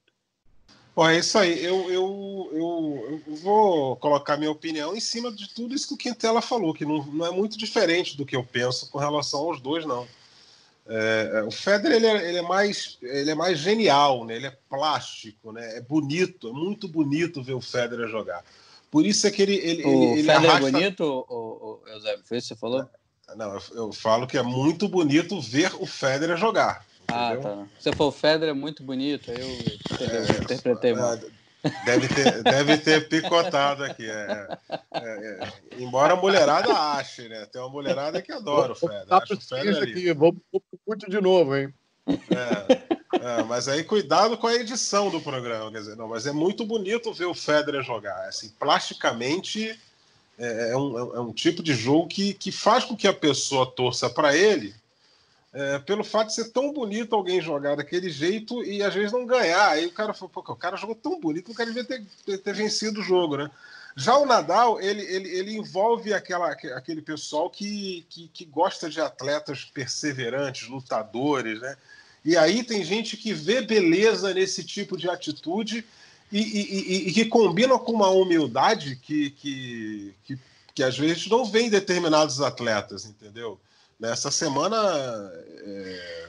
[0.95, 1.63] Bom, é isso aí.
[1.63, 5.97] Eu, eu, eu, eu, vou colocar minha opinião em cima de tudo isso que o
[5.97, 9.61] Quintela falou, que não, não é muito diferente do que eu penso com relação aos
[9.61, 10.07] dois, não.
[10.87, 14.35] É, é o Federer ele é, ele é, mais, ele é mais genial, né?
[14.35, 15.77] ele é plástico, né?
[15.77, 18.43] é bonito, é muito bonito ver o Federer jogar.
[18.89, 19.53] Por isso é que ele.
[19.53, 20.67] ele o ele, Federer é arrasta...
[20.67, 22.25] é bonito, o, o, Eusébio?
[22.25, 22.89] Foi isso que você falou?
[23.35, 26.85] Não, eu, eu, falo que é muito bonito ver o Federer jogar.
[27.07, 27.51] Ah, entendeu?
[27.51, 27.67] Ah, tá.
[27.79, 31.13] Você falou, o Federer é muito bonito, aí eu, é, interpretei mal.
[31.13, 31.19] É,
[31.85, 34.09] deve ter, deve ter picotado aqui.
[34.09, 34.57] É,
[34.93, 37.45] é, é, embora a mulherada ache, né?
[37.45, 39.05] Tem uma mulherada que adora o Federer.
[39.09, 40.41] Acho o Federer aqui, vamos
[40.87, 41.73] muito de novo, hein?
[42.07, 46.65] É, mas aí cuidado com a edição do programa, quer dizer, não, mas é muito
[46.65, 49.77] bonito ver o Federer jogar, assim, plasticamente
[50.39, 53.69] é, é, um, é um tipo de jogo que, que faz com que a pessoa
[53.69, 54.73] torça para ele
[55.51, 59.25] é, pelo fato de ser tão bonito alguém jogar daquele jeito e às vezes não
[59.25, 59.69] ganhar.
[59.69, 62.37] Aí o cara falou, pô, o cara jogou tão bonito, o cara devia ter, ter,
[62.37, 63.49] ter, vencido o jogo, né?
[63.95, 69.01] Já o Nadal, ele, ele, ele envolve aquela, aquele pessoal que, que, que gosta de
[69.01, 71.75] atletas perseverantes, lutadores, né?
[72.23, 75.83] E aí tem gente que vê beleza nesse tipo de atitude
[76.31, 80.39] e, e, e, que combina com uma humildade que, que, que,
[80.75, 83.59] que, às vezes não vem em determinados atletas, entendeu?
[83.99, 86.27] Nessa semana, é,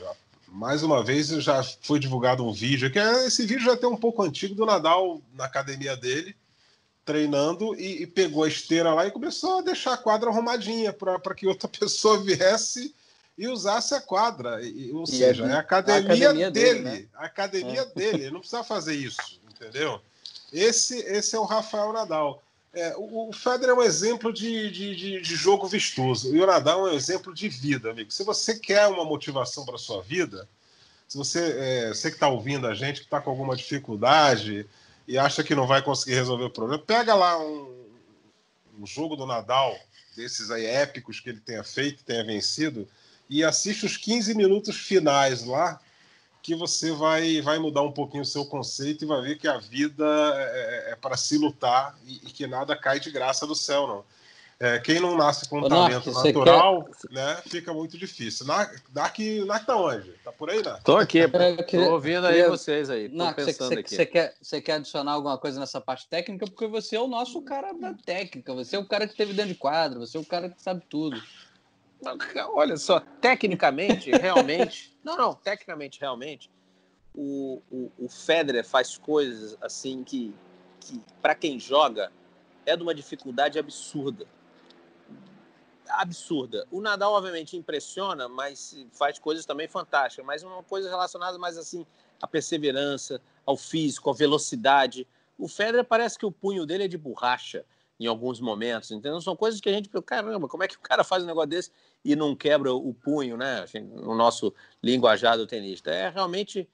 [0.48, 3.96] mais uma vez, já foi divulgado um vídeo, que é, esse vídeo já tem um
[3.96, 6.34] pouco antigo do Nadal na academia dele,
[7.04, 11.34] treinando, e, e pegou a esteira lá e começou a deixar a quadra arrumadinha para
[11.34, 12.94] que outra pessoa viesse
[13.36, 14.62] e usasse a quadra.
[14.62, 17.08] E, ou e seja, é a academia, a academia dele, dele né?
[17.14, 17.86] a academia é.
[17.86, 20.00] dele, ele não precisa fazer isso entendeu?
[20.52, 22.42] Esse, esse é o Rafael Nadal.
[22.72, 26.46] É, o, o Federer é um exemplo de, de, de, de, jogo vistoso e o
[26.46, 28.12] Nadal é um exemplo de vida, amigo.
[28.12, 30.48] Se você quer uma motivação para sua vida,
[31.08, 34.66] se você, é, você que está ouvindo a gente, que está com alguma dificuldade
[35.08, 37.88] e acha que não vai conseguir resolver o problema, pega lá um,
[38.78, 39.76] um jogo do Nadal,
[40.16, 42.88] desses aí épicos que ele tenha feito, tenha vencido,
[43.28, 45.80] e assiste os 15 minutos finais lá,
[46.42, 49.58] que você vai, vai mudar um pouquinho o seu conceito e vai ver que a
[49.58, 53.54] vida é, é, é para se lutar e, e, que nada cai de graça do
[53.54, 54.04] céu, não.
[54.62, 57.14] É, quem não nasce com um talento natural, quer...
[57.14, 58.44] né, fica muito difícil.
[58.44, 59.16] Dark, Dark
[59.64, 60.10] tá onde?
[60.22, 60.78] Tá por aí, né?
[60.84, 63.08] Tô aqui, tô ouvindo aí vocês aí.
[63.08, 63.94] Tô Nark, pensando você, aqui.
[63.94, 66.44] Você quer, você quer adicionar alguma coisa nessa parte técnica?
[66.44, 69.54] Porque você é o nosso cara da técnica, você é o cara que teve dentro
[69.54, 71.18] de quadro, você é o cara que sabe tudo.
[72.54, 74.96] Olha só, tecnicamente, realmente.
[75.04, 76.50] não, não, tecnicamente, realmente,
[77.14, 80.34] o, o, o Federer faz coisas assim que,
[80.80, 82.12] que para quem joga,
[82.64, 84.26] é de uma dificuldade absurda.
[85.88, 86.66] Absurda.
[86.70, 90.24] O Nadal, obviamente, impressiona, mas faz coisas também fantásticas.
[90.24, 91.84] Mas uma coisa relacionada mais assim
[92.22, 95.06] à perseverança, ao físico, à velocidade.
[95.36, 97.64] O Federer parece que o punho dele é de borracha
[98.00, 99.20] em alguns momentos, entendeu?
[99.20, 101.70] São coisas que a gente, caramba, como é que o cara faz um negócio desse
[102.02, 103.60] e não quebra o punho, né?
[103.60, 105.90] Assim, no nosso linguajar do tenista.
[105.90, 106.66] É realmente,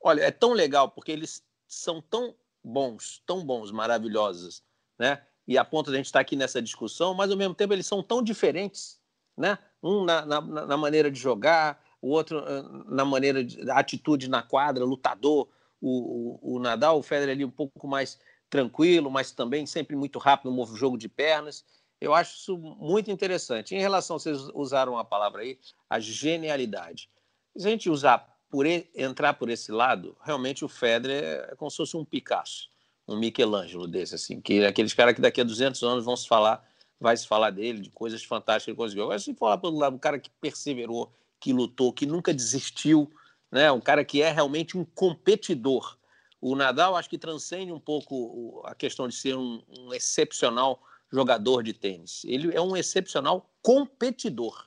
[0.00, 4.64] olha, é tão legal porque eles são tão bons, tão bons, maravilhosos,
[4.98, 5.22] né?
[5.46, 7.86] E a ponto de a gente estar aqui nessa discussão, mas ao mesmo tempo eles
[7.86, 8.98] são tão diferentes,
[9.36, 9.58] né?
[9.82, 14.42] Um na, na, na maneira de jogar, o outro ah, na maneira de atitude na
[14.42, 15.46] quadra, lutador.
[15.84, 18.16] O, o, o Nadal, o Federer ali um pouco mais
[18.52, 21.64] tranquilo, mas também sempre muito rápido no jogo de pernas.
[21.98, 23.74] Eu acho isso muito interessante.
[23.74, 27.08] Em relação, vocês usaram a palavra aí, a genialidade.
[27.56, 31.78] Se a gente usar por entrar por esse lado, realmente o Federer é como se
[31.78, 32.68] fosse um Picasso,
[33.08, 36.28] um Michelangelo desse assim, que é aqueles caras que daqui a 200 anos vão se
[36.28, 36.62] falar,
[37.00, 39.04] vai se falar dele, de coisas fantásticas que ele conseguiu.
[39.04, 41.10] Agora se falar pelo lado, um cara que perseverou,
[41.40, 43.10] que lutou, que nunca desistiu,
[43.50, 43.72] né?
[43.72, 45.96] Um cara que é realmente um competidor
[46.42, 51.62] o Nadal acho que transcende um pouco a questão de ser um, um excepcional jogador
[51.62, 52.24] de tênis.
[52.24, 54.66] Ele é um excepcional competidor,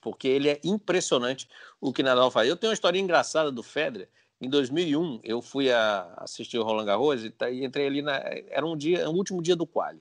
[0.00, 1.48] porque ele é impressionante
[1.80, 2.48] o que Nadal faz.
[2.48, 4.08] Eu tenho uma história engraçada do Federer.
[4.40, 5.68] Em 2001, eu fui
[6.16, 8.16] assistir o Roland Garros e, tá, e entrei ali na
[8.48, 10.00] era um dia, o último dia do quali.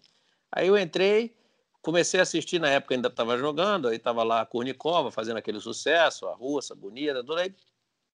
[0.52, 1.36] Aí eu entrei,
[1.82, 5.60] comecei a assistir na época ainda estava jogando, aí estava lá a Kurnikova fazendo aquele
[5.60, 7.56] sucesso, a russa bonita, toda aí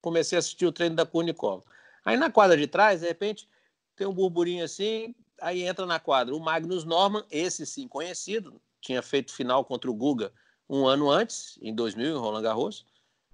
[0.02, 1.62] comecei a assistir o treino da Kurnikova.
[2.06, 3.50] Aí na quadra de trás, de repente,
[3.96, 9.02] tem um burburinho assim, aí entra na quadra o Magnus Norman, esse sim conhecido, tinha
[9.02, 10.32] feito final contra o Guga
[10.70, 12.86] um ano antes, em 2000, em Roland Garros,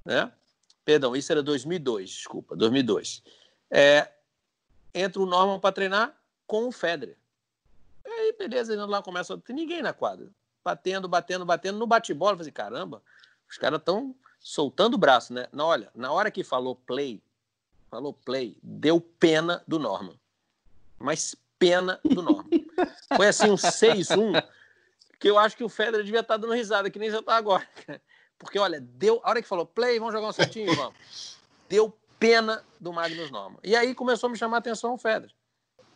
[0.05, 0.31] né?
[0.84, 3.21] Perdão, isso era 2002, desculpa, 2002.
[3.69, 4.12] É,
[4.93, 7.17] entra o Norman para treinar com o Federer.
[8.05, 10.29] Aí, beleza, ele lá começa, não tem ninguém na quadra.
[10.63, 13.01] Batendo, batendo, batendo, no bate-bola, falei, caramba,
[13.49, 15.47] os caras estão soltando o braço, né?
[15.51, 17.21] Na, olha, na hora que falou play,
[17.91, 20.17] falou play, deu pena do Norman.
[20.97, 22.49] Mas pena do Norman.
[23.17, 24.41] Foi assim um 6-1
[25.19, 27.67] que eu acho que o Federer devia estar dando risada, que nem já está agora.
[28.39, 29.19] Porque, olha, deu.
[29.23, 31.38] A hora que falou play, vamos jogar um certinho, vamos.
[31.69, 33.60] Deu pena do Magnus Norman.
[33.63, 35.36] E aí começou a me chamar a atenção o Federer.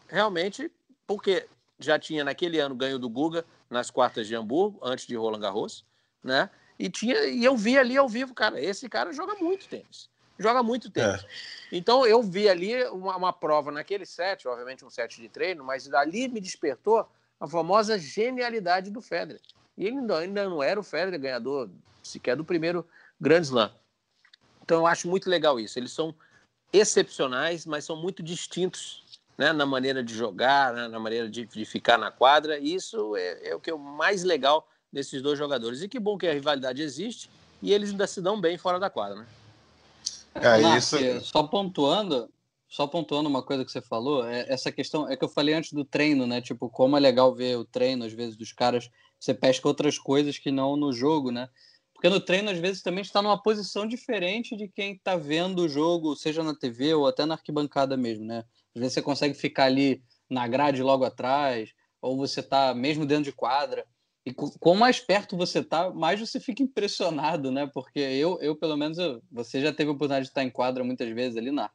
[0.08, 0.71] Realmente,
[1.08, 1.47] porque
[1.79, 5.86] já tinha naquele ano ganho do Guga nas quartas de Hamburgo, antes de Roland Garros,
[6.23, 6.49] né?
[6.77, 10.62] E, tinha, e eu vi ali ao vivo, cara, esse cara joga muito tênis joga
[10.62, 11.24] muito tempo.
[11.24, 11.26] É.
[11.71, 15.91] Então eu vi ali uma, uma, prova naquele set, obviamente um set de treino, mas
[15.93, 17.08] ali me despertou
[17.39, 19.41] a famosa genialidade do Federer.
[19.78, 21.69] E ele ainda, ainda não era o Federer ganhador
[22.04, 22.88] sequer do primeiro
[23.19, 23.71] Grand Slam.
[24.63, 25.78] Então eu acho muito legal isso.
[25.78, 26.13] Eles são
[26.71, 29.04] excepcionais, mas são muito distintos
[29.38, 32.58] né, na maneira de jogar, né, na maneira de, de, ficar na quadra.
[32.58, 35.82] E isso é, é o que é o mais legal desses dois jogadores.
[35.82, 37.30] E que bom que a rivalidade existe
[37.62, 39.28] e eles ainda se dão bem fora da quadra, né?
[40.36, 40.98] É, isso...
[41.21, 42.30] Só pontuando,
[42.67, 45.71] só pontuando uma coisa que você falou, é, essa questão é que eu falei antes
[45.71, 46.41] do treino, né?
[46.41, 50.38] Tipo, como é legal ver o treino, às vezes, dos caras, você pesca outras coisas
[50.38, 51.50] que não no jogo, né?
[51.93, 55.69] Porque no treino, às vezes, também está numa posição diferente de quem está vendo o
[55.69, 58.43] jogo, seja na TV ou até na arquibancada mesmo, né?
[58.76, 63.24] Às vezes você consegue ficar ali na grade logo atrás, ou você está mesmo dentro
[63.24, 63.86] de quadra.
[64.25, 67.69] E quanto mais perto você tá, mais você fica impressionado, né?
[67.71, 70.83] Porque eu, eu pelo menos, eu, você já teve a oportunidade de estar em quadra
[70.83, 71.69] muitas vezes ali, na.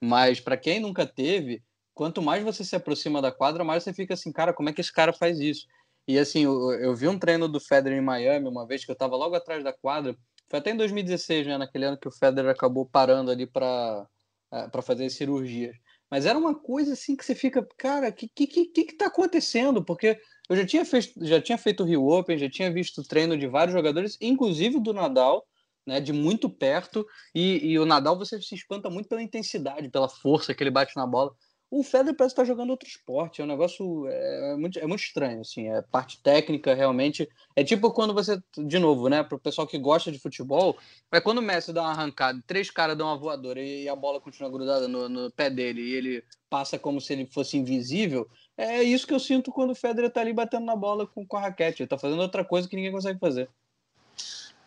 [0.00, 1.62] Mas para quem nunca teve,
[1.94, 4.82] quanto mais você se aproxima da quadra, mais você fica assim, cara, como é que
[4.82, 5.66] esse cara faz isso?
[6.06, 8.94] E assim, eu, eu vi um treino do Federer em Miami uma vez que eu
[8.94, 10.14] estava logo atrás da quadra.
[10.50, 11.56] Foi até em 2016, né?
[11.56, 14.06] Naquele ano que o Federer acabou parando ali para
[14.54, 15.74] é, para fazer as cirurgias.
[16.08, 19.06] Mas era uma coisa assim que você fica, cara, o que, que, que, que tá
[19.06, 19.84] acontecendo?
[19.84, 23.36] Porque eu já tinha, feito, já tinha feito o Rio Open, já tinha visto treino
[23.36, 25.46] de vários jogadores, inclusive do Nadal,
[25.86, 30.08] né, de muito perto, e, e, o Nadal você se espanta muito pela intensidade, pela
[30.08, 31.34] força que ele bate na bola.
[31.70, 35.00] O Federer parece estar jogando outro esporte, é um negócio é, é, muito, é muito
[35.00, 37.28] estranho, assim, é parte técnica realmente.
[37.56, 40.78] É tipo quando você, de novo, né, para o pessoal que gosta de futebol,
[41.10, 44.20] é quando o Messi dá uma arrancada, três caras dão uma voadora e a bola
[44.20, 48.28] continua grudada no, no pé dele e ele passa como se ele fosse invisível.
[48.56, 51.36] É isso que eu sinto quando o Federer tá ali batendo na bola com, com
[51.36, 53.48] a raquete, ele tá fazendo outra coisa que ninguém consegue fazer.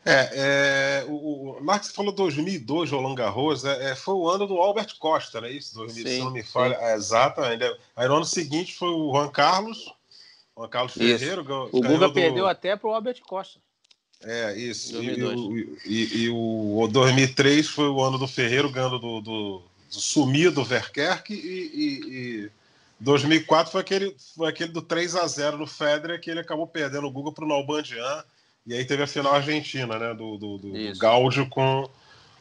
[0.05, 4.57] É, é o, o Marcos falou 2002, Roland Garros, é, é, foi o ano do
[4.57, 5.75] Albert Costa, não é isso?
[5.75, 7.63] 2000, sim, se não me falha, é, exatamente.
[7.95, 9.93] Aí no ano seguinte foi o Juan Carlos,
[10.57, 11.41] Juan Carlos Ferreira.
[11.41, 12.13] O Guga do...
[12.13, 13.59] perdeu até para o Albert Costa.
[14.23, 15.01] É, isso.
[15.01, 19.99] E, e, e, e, o 2003 foi o ano do Ferreiro ganhando do, do, do
[19.99, 22.49] sumido Verkerk e,
[22.99, 27.07] 2004 foi aquele, foi aquele do 3 a 0 no Federer que ele acabou perdendo
[27.07, 28.23] o Guga para o Nalbandian
[28.67, 30.13] e aí teve a final argentina, né?
[30.13, 31.89] Do, do, do, do Gáudio com,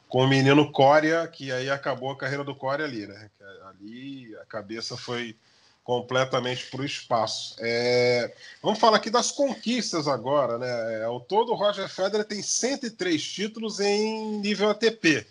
[0.08, 3.30] com o menino Coria, que aí acabou a carreira do Coria ali, né?
[3.68, 5.36] Ali a cabeça foi
[5.84, 7.54] completamente para o espaço.
[7.60, 8.34] É...
[8.60, 11.04] Vamos falar aqui das conquistas agora, né?
[11.04, 15.24] Ao todo, o Roger Federer tem 103 títulos em nível ATP.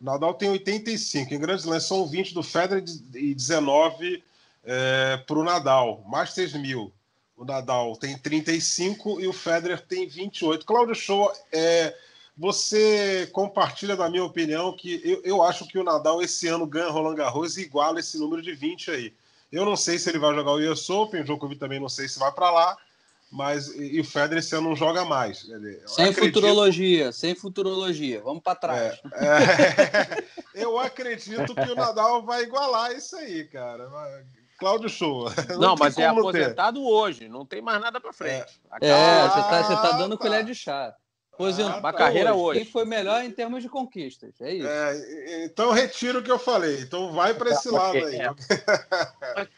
[0.00, 1.34] O Nadal tem 85.
[1.34, 2.84] Em Grand Slam são 20 do Federer
[3.14, 4.22] e 19
[4.66, 6.04] é, para o Nadal.
[6.06, 6.92] Masters 1000
[7.36, 10.64] o Nadal tem 35 e o Federer tem 28.
[10.64, 11.94] Cláudio Show, é,
[12.36, 16.88] você compartilha da minha opinião que eu, eu acho que o Nadal esse ano ganha
[16.88, 19.14] Roland Garros e iguala esse número de 20 aí.
[19.52, 22.08] Eu não sei se ele vai jogar o US Open, o Djokovic também não sei
[22.08, 22.76] se vai para lá,
[23.30, 25.40] mas e, e, o Federer esse ano não joga mais.
[25.86, 26.34] sem acredito...
[26.34, 29.00] futurologia, sem futurologia, vamos para trás.
[29.12, 30.24] É, é,
[30.64, 33.88] eu acredito que o Nadal vai igualar isso aí, cara.
[34.58, 35.26] Cláudio Show.
[35.50, 36.86] Não, não mas é aposentado ter.
[36.86, 38.60] hoje, não tem mais nada para frente.
[38.80, 40.22] É, é você está você tá dando tá.
[40.22, 40.94] colher de chá.
[41.32, 41.78] Aposentou.
[41.78, 41.92] Ah, tá.
[41.92, 42.60] carreira hoje.
[42.60, 44.40] Quem foi melhor em termos de conquistas?
[44.40, 44.66] É isso.
[44.66, 46.80] É, então retiro o que eu falei.
[46.80, 48.16] Então vai para esse lado aí.
[48.16, 48.28] É.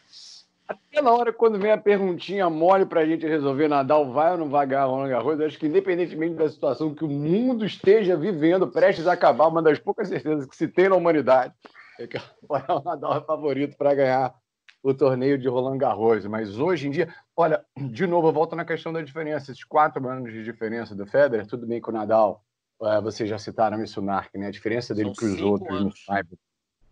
[0.67, 4.37] Até na hora quando vem a perguntinha mole para a gente resolver Nadal vai ou
[4.37, 8.67] não vai ganhar Roland Garros, acho que independentemente da situação que o mundo esteja vivendo,
[8.67, 11.55] prestes a acabar, uma das poucas certezas que se tem na humanidade
[11.97, 14.35] é que o Nadal é favorito para ganhar
[14.81, 16.25] o torneio de Roland Garros.
[16.25, 19.51] Mas hoje em dia, olha, de novo, eu volto na questão da diferença.
[19.51, 22.43] Esses quatro anos de diferença do Federer, tudo bem com o Nadal,
[22.81, 24.47] é, vocês já citaram isso, Narc, né?
[24.47, 25.83] A diferença dele para os outros anos.
[25.83, 26.37] no Cyber.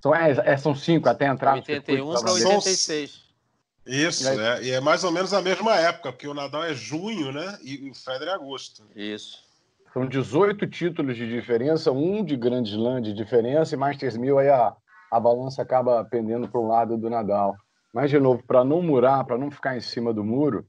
[0.02, 3.28] São, é, é, são cinco, até entrar 81 para 86.
[3.86, 6.74] Isso, e, é, e é mais ou menos a mesma época, porque o Nadal é
[6.74, 7.58] junho, né?
[7.64, 8.84] E o Federer é agosto.
[8.94, 9.48] Isso.
[9.94, 14.50] São 18 títulos de diferença, um de Grand Slam de diferença, e Masters 1000 aí
[14.50, 14.76] a,
[15.12, 17.56] a balança acaba pendendo para o lado do Nadal.
[17.98, 20.68] Mas, de novo, para não murar, para não ficar em cima do muro,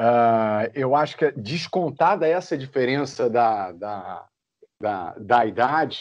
[0.00, 4.26] uh, eu acho que é descontada essa diferença da, da,
[4.80, 5.98] da, da idade,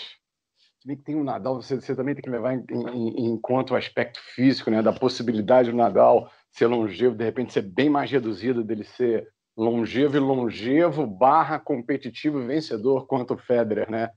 [0.79, 3.41] se bem que tem o Nadal, você, você também tem que levar em, em, em,
[3.41, 7.89] conta o aspecto físico, né, da possibilidade do Nadal ser longevo, de repente ser bem
[7.89, 14.09] mais reduzido, dele ser longevo e longevo barra competitivo vencedor quanto o Federer, né?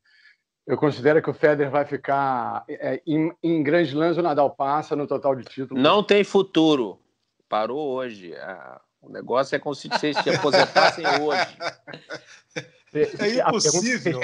[0.66, 4.96] Eu considero que o Federer vai ficar é, em, em grandes lãs, o Nadal passa
[4.96, 5.82] no total de títulos.
[5.82, 6.98] Não tem futuro.
[7.48, 8.34] Parou hoje.
[8.36, 11.56] Ah, o negócio é como se vocês se aposentassem hoje.
[12.94, 14.20] É impossível.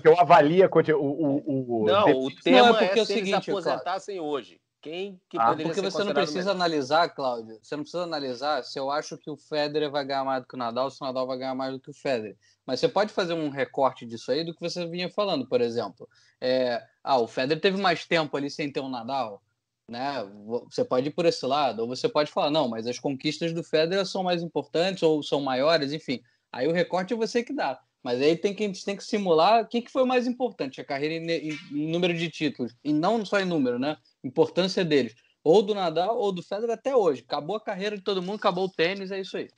[0.00, 3.12] Que eu avalie o, o, o, Não, o tema não, é porque é, é se
[3.12, 4.30] seguinte, eles aposentassem claro.
[4.30, 4.60] hoje.
[4.86, 7.58] Quem que ah, Porque você não precisa analisar, Cláudio.
[7.60, 10.54] Você não precisa analisar se eu acho que o Federer vai ganhar mais do que
[10.54, 12.36] o Nadal, se o Nadal vai ganhar mais do que o Federer.
[12.64, 16.08] Mas você pode fazer um recorte disso aí do que você vinha falando, por exemplo.
[16.40, 19.42] É, ah, o Federer teve mais tempo ali sem ter um Nadal,
[19.88, 20.24] né?
[20.70, 23.64] Você pode ir por esse lado, ou você pode falar, não, mas as conquistas do
[23.64, 26.22] Federer são mais importantes ou são maiores, enfim.
[26.52, 27.80] Aí o recorte é você que dá.
[28.06, 30.80] Mas aí tem que, a gente tem que simular o que, que foi mais importante,
[30.80, 33.96] a carreira em, em, em número de títulos, e não só em número, né?
[34.22, 35.12] Importância deles.
[35.42, 37.24] Ou do Nadal ou do Federer até hoje.
[37.26, 39.48] Acabou a carreira de todo mundo, acabou o tênis, é isso aí.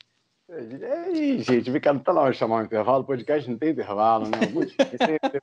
[0.51, 3.05] Aí, gente, fica, tá na hora de chamar um intervalo.
[3.05, 4.39] Podcast não tem intervalo, né?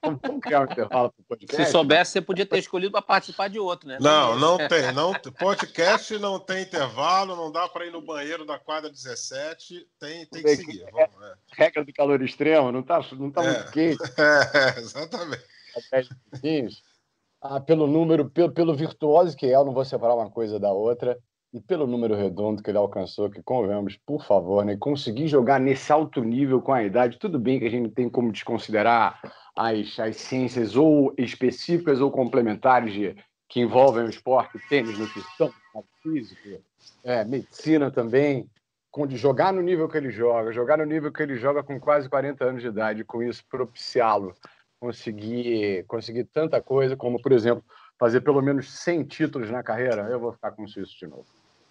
[0.02, 1.64] Vamos criar um intervalo para o podcast.
[1.64, 4.00] Se soubesse, você podia ter escolhido para participar de outro, né?
[4.02, 4.92] Não, não tem.
[4.94, 9.88] Não, podcast não tem intervalo, não dá para ir no banheiro da quadra 17.
[10.00, 10.86] Tem, tem que seguir.
[10.92, 11.34] Vamos, é.
[11.54, 13.54] Regra do calor extremo, não tá, não tá é.
[13.54, 14.04] muito quente.
[14.18, 15.44] É, exatamente.
[17.42, 20.72] Ah, pelo número, pelo, pelo virtuoso que é, eu não vou separar uma coisa da
[20.72, 21.16] outra
[21.56, 25.90] e pelo número redondo que ele alcançou, que convenhamos, por favor, né, conseguir jogar nesse
[25.90, 29.22] alto nível com a idade, tudo bem que a gente tem como desconsiderar
[29.56, 33.16] as, as ciências ou específicas ou complementares de,
[33.48, 35.50] que envolvem o esporte, tênis, nutrição,
[36.04, 36.62] físico,
[37.06, 38.50] é, medicina também,
[39.08, 42.10] de jogar no nível que ele joga, jogar no nível que ele joga com quase
[42.10, 44.36] 40 anos de idade, com isso propiciá-lo
[44.78, 47.64] conseguir conseguir tanta coisa como, por exemplo,
[47.98, 51.26] fazer pelo menos 100 títulos na carreira, eu vou ficar com isso de novo.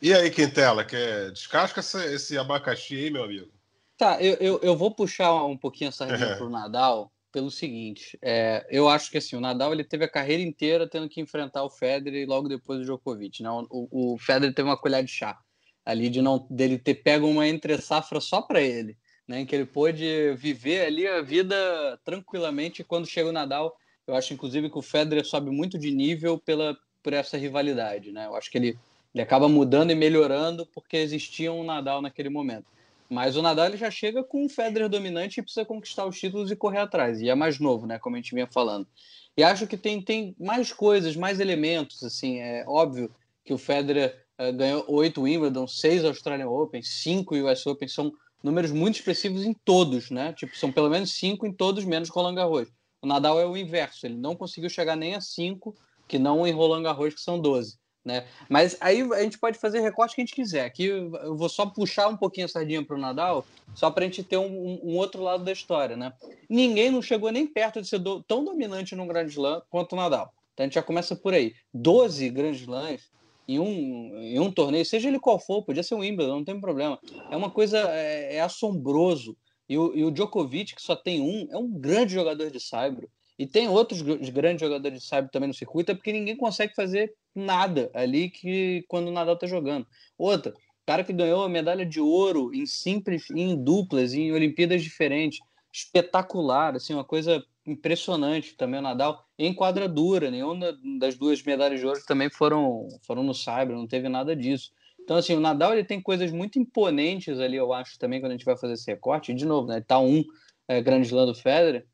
[0.05, 3.50] E aí, Quintela, quer descasca esse abacaxi aí, meu amigo?
[3.96, 8.66] Tá, eu, eu, eu vou puxar um pouquinho essa para pro Nadal pelo seguinte, é,
[8.70, 11.70] eu acho que assim, o Nadal ele teve a carreira inteira tendo que enfrentar o
[11.70, 13.48] Federer e logo depois o Djokovic, né?
[13.70, 15.38] O, o Federer teve uma colher de chá
[15.86, 19.40] ali de não dele ter pego uma entre safra só para ele, né?
[19.40, 23.74] Em que ele pôde viver ali a vida tranquilamente quando chega o Nadal.
[24.07, 28.26] Eu acho inclusive que o Federer sobe muito de nível pela por essa rivalidade, né?
[28.26, 28.78] Eu acho que ele
[29.14, 32.66] ele acaba mudando e melhorando porque existia um Nadal naquele momento.
[33.08, 36.50] Mas o Nadal ele já chega com um Federer dominante e precisa conquistar os títulos
[36.50, 37.20] e correr atrás.
[37.20, 37.98] E é mais novo, né?
[37.98, 38.88] Como a gente vinha falando.
[39.36, 42.02] E acho que tem, tem mais coisas, mais elementos.
[42.02, 47.64] Assim, é óbvio que o Federer uh, ganhou oito Wimbledon, seis Australian Open, cinco US
[47.66, 47.86] Open.
[47.86, 48.12] São
[48.42, 50.32] números muito expressivos em todos, né?
[50.32, 52.68] Tipo, são pelo menos cinco em todos, menos Roland Garros.
[53.00, 54.06] O Nadal é o inverso.
[54.06, 55.74] Ele não conseguiu chegar nem a cinco,
[56.08, 57.78] que não em Roland Garros, que são 12.
[58.05, 58.26] Né?
[58.50, 60.66] Mas aí a gente pode fazer recorte que a gente quiser.
[60.66, 64.07] Aqui eu vou só puxar um pouquinho a sardinha para o Nadal, só para a
[64.07, 65.96] gente ter um, um, outro lado da história.
[65.96, 66.12] Né?
[66.48, 69.96] Ninguém não chegou nem perto de ser do, tão dominante num Grand Slam quanto o
[69.96, 70.34] Nadal.
[70.52, 71.55] Então a gente já começa por aí.
[71.72, 73.11] 12 Grand Slams
[73.48, 76.61] em um, em um torneio, seja ele qual for, podia ser um Wimbledon, não tem
[76.61, 76.98] problema.
[77.30, 79.36] É uma coisa, é, é assombroso.
[79.68, 83.09] E o, e o Djokovic, que só tem um, é um grande jogador de saibro.
[83.38, 87.12] E tem outros grandes jogadores de saibro também no circuito, é porque ninguém consegue fazer
[87.35, 89.87] nada ali que quando o Nadal tá jogando.
[90.16, 90.55] Outra,
[90.87, 95.41] cara que ganhou a medalha de ouro em simples, em duplas, em Olimpíadas diferentes,
[95.72, 101.87] espetacular, assim, uma coisa impressionante também o Nadal em quadradura, nenhuma das duas medalhas de
[101.87, 104.70] ouro também foram foram no Cyber, não teve nada disso.
[105.01, 108.35] Então assim, o Nadal ele tem coisas muito imponentes ali, eu acho também quando a
[108.35, 110.22] gente vai fazer esse recorte, e de novo, né, tá um
[110.68, 111.87] é, grande slam do Federer,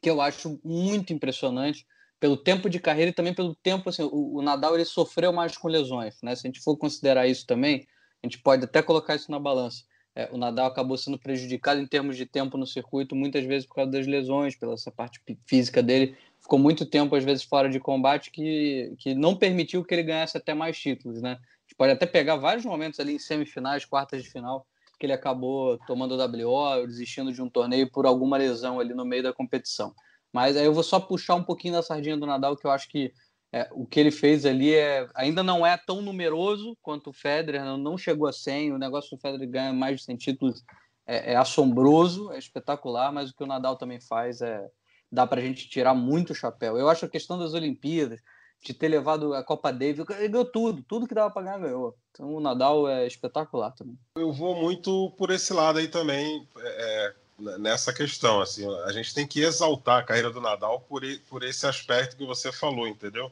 [0.00, 1.86] que eu acho muito impressionante
[2.20, 5.56] pelo tempo de carreira e também pelo tempo, assim, o, o, Nadal ele sofreu mais
[5.56, 6.34] com lesões, né?
[6.34, 7.86] Se a gente for considerar isso também,
[8.22, 9.84] a gente pode até colocar isso na balança.
[10.14, 13.76] É, o Nadal acabou sendo prejudicado em termos de tempo no circuito, muitas vezes por
[13.76, 16.16] causa das lesões, pela essa parte física dele.
[16.40, 20.36] Ficou muito tempo, às vezes, fora de combate, que, que não permitiu que ele ganhasse
[20.36, 21.32] até mais títulos, né?
[21.32, 24.66] A gente pode até pegar vários momentos ali em semifinais, quartas de final,
[24.98, 29.04] que ele acabou tomando o WO, desistindo de um torneio por alguma lesão ali no
[29.04, 29.94] meio da competição.
[30.32, 32.88] Mas aí eu vou só puxar um pouquinho da sardinha do Nadal, que eu acho
[32.88, 33.12] que
[33.52, 37.64] é, o que ele fez ali é, ainda não é tão numeroso quanto o Federer,
[37.64, 38.72] não, chegou a 100.
[38.72, 40.64] O negócio do Federer ganhar mais de 100 títulos
[41.06, 44.66] é, é, assombroso, é espetacular, mas o que o Nadal também faz é
[45.10, 46.76] dá para a gente tirar muito chapéu.
[46.76, 48.20] Eu acho a questão das Olimpíadas,
[48.62, 51.94] de ter levado a Copa Davis, ele ganhou tudo, tudo que dava para ganhar ganhou.
[52.10, 53.96] Então o Nadal é espetacular também.
[54.16, 56.46] Eu vou muito por esse lado aí também.
[56.58, 58.40] É, nessa questão.
[58.40, 62.26] Assim, a gente tem que exaltar a carreira do Nadal por, por esse aspecto que
[62.26, 63.30] você falou, entendeu?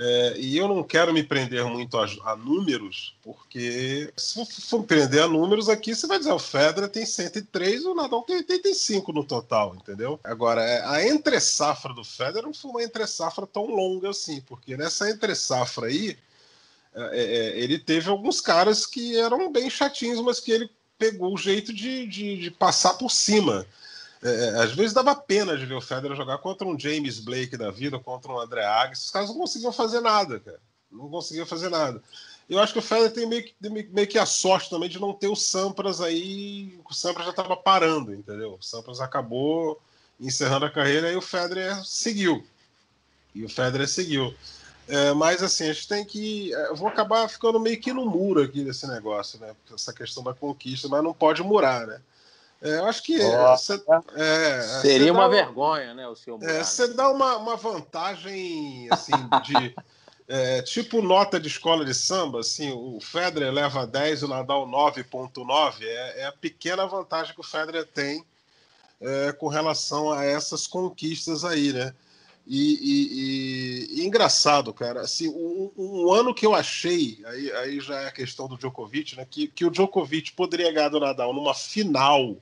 [0.00, 5.22] É, e eu não quero me prender muito a, a, números, porque se for prender
[5.22, 9.24] a números aqui, você vai dizer o Federer tem 103, o Nadal tem 85 no
[9.24, 10.20] total, entendeu?
[10.22, 15.10] Agora, é, a entre-safra do Federer não foi uma entre-safra tão longa assim, porque nessa
[15.10, 16.16] entre-safra aí,
[16.94, 21.38] é, é, ele teve alguns caras que eram bem chatinhos, mas que ele pegou o
[21.38, 23.66] jeito de, de, de passar por cima.
[24.22, 27.56] É, é, às vezes dava pena de ver o Federer jogar contra um James Blake
[27.56, 29.04] da vida, contra um André Agassi.
[29.04, 30.60] Os caras não conseguiam fazer nada, cara.
[30.90, 32.02] Não conseguiam fazer nada.
[32.48, 35.12] Eu acho que o Federer tem meio que, meio que a sorte também de não
[35.12, 36.78] ter o Sampras aí.
[36.88, 38.56] O Sampras já estava parando, entendeu?
[38.58, 39.80] O Sampras acabou
[40.18, 42.44] encerrando a carreira e o Federer seguiu.
[43.34, 44.34] E o Federer seguiu.
[44.88, 46.54] É, mas assim, a gente tem que.
[46.54, 49.54] É, eu vou acabar ficando meio que no muro aqui desse negócio, né?
[49.72, 52.00] Essa questão da conquista, mas não pode murar, né?
[52.62, 53.18] É, eu acho que.
[53.20, 53.80] Oh, cê,
[54.16, 56.08] é, seria uma vergonha, né?
[56.08, 59.12] O senhor é, Você dá uma, uma vantagem assim,
[59.44, 59.74] de.
[60.30, 65.76] É, tipo nota de escola de samba, assim, o Federer leva 10, o Nadal 9.9,
[65.80, 68.22] é, é a pequena vantagem que o Federer tem
[69.00, 71.94] é, com relação a essas conquistas aí, né?
[72.50, 78.00] E, e, e, engraçado, cara, assim, um, um, ano que eu achei, aí, aí já
[78.00, 81.52] é a questão do Djokovic, né, que, que o Djokovic poderia ganhar do Nadal numa
[81.52, 82.38] final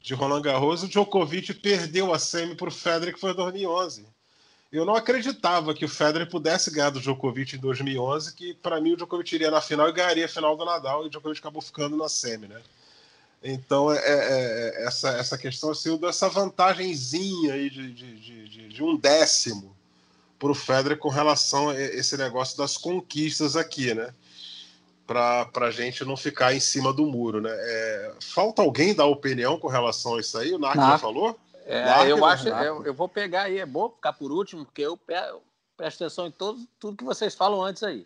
[0.00, 4.04] de Roland Garros, o Djokovic perdeu a semi para o Federer, que foi em 2011.
[4.72, 8.94] Eu não acreditava que o Federer pudesse ganhar do Djokovic em 2011, que para mim
[8.94, 11.62] o Djokovic iria na final e ganharia a final do Nadal, e o Djokovic acabou
[11.62, 12.60] ficando na semi, né?
[13.42, 18.16] Então, é, é, é, essa, essa questão assim, dessa vantagenzinha aí de, de,
[18.48, 19.76] de, de, um décimo
[20.38, 24.12] para o Federer com relação a esse negócio das conquistas aqui, né?
[25.06, 27.50] Para a gente não ficar em cima do muro, né?
[27.52, 30.52] É, falta alguém dar opinião com relação a isso aí?
[30.52, 31.38] O Narc já falou?
[31.64, 34.98] É, eu acho, eu, eu, vou pegar aí, é bom ficar por último, porque eu
[35.76, 38.04] presto atenção em todo, tudo que vocês falam antes aí.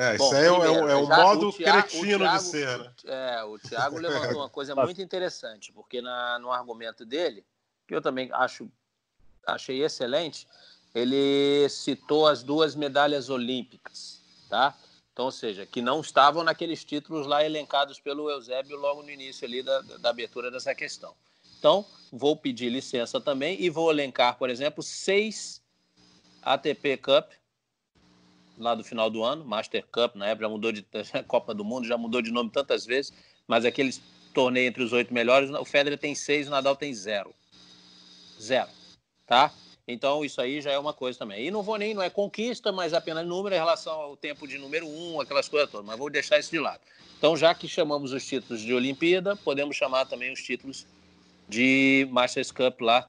[0.00, 2.44] É, Bom, isso aí primeiro, é, o, é o modo o Thiago, cretino Thiago, de
[2.44, 2.92] ser, né?
[3.04, 7.44] É, o Thiago levantou uma coisa muito interessante, porque na, no argumento dele,
[7.84, 8.70] que eu também acho
[9.44, 10.46] achei excelente,
[10.94, 14.72] ele citou as duas medalhas olímpicas, tá?
[15.12, 19.48] Então, ou seja, que não estavam naqueles títulos lá elencados pelo Eusébio logo no início
[19.48, 21.12] ali da, da abertura dessa questão.
[21.58, 25.60] Então, vou pedir licença também e vou elencar, por exemplo, seis
[26.40, 27.32] ATP Cup
[28.58, 30.84] lá do final do ano, Master Cup, na época já mudou de
[31.26, 33.12] Copa do Mundo, já mudou de nome tantas vezes,
[33.46, 34.02] mas aqueles
[34.34, 37.34] torneios entre os oito melhores, o Federer tem seis, o Nadal tem zero.
[38.40, 38.68] Zero,
[39.26, 39.52] tá?
[39.86, 41.46] Então isso aí já é uma coisa também.
[41.46, 44.58] E não vou nem, não é conquista, mas apenas número em relação ao tempo de
[44.58, 46.80] número um, aquelas coisas todas, mas vou deixar isso de lado.
[47.16, 50.86] Então já que chamamos os títulos de Olimpíada, podemos chamar também os títulos
[51.48, 53.08] de Masters Cup lá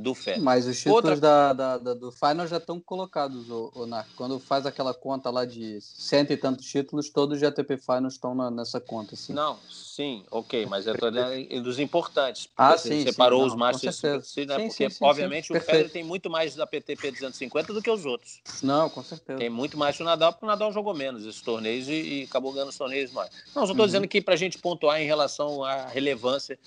[0.00, 0.40] do Fed.
[0.40, 1.16] Mas os títulos Outra...
[1.16, 3.88] da, da, da, do Final já estão colocados, o, o.
[4.16, 8.34] Quando faz aquela conta lá de cento e tantos títulos, todos os GTP Finals estão
[8.34, 9.14] na, nessa conta.
[9.14, 9.32] Assim.
[9.32, 11.10] Não, sim, ok, mas eu estou
[11.62, 12.48] dos importantes.
[12.56, 13.04] Ah, sim.
[13.04, 14.20] Separou sim, os Masters, né?
[14.22, 18.04] sim, porque, sim, obviamente, o Federer tem muito mais da PTP 250 do que os
[18.06, 18.40] outros.
[18.62, 19.38] Não, com certeza.
[19.38, 22.22] Tem muito mais que o Nadal, porque o Nadal jogou menos esses torneios e, e
[22.24, 23.30] acabou ganhando os torneios mais.
[23.54, 23.86] Não, só estou uhum.
[23.86, 26.58] dizendo que para a gente pontuar em relação à relevância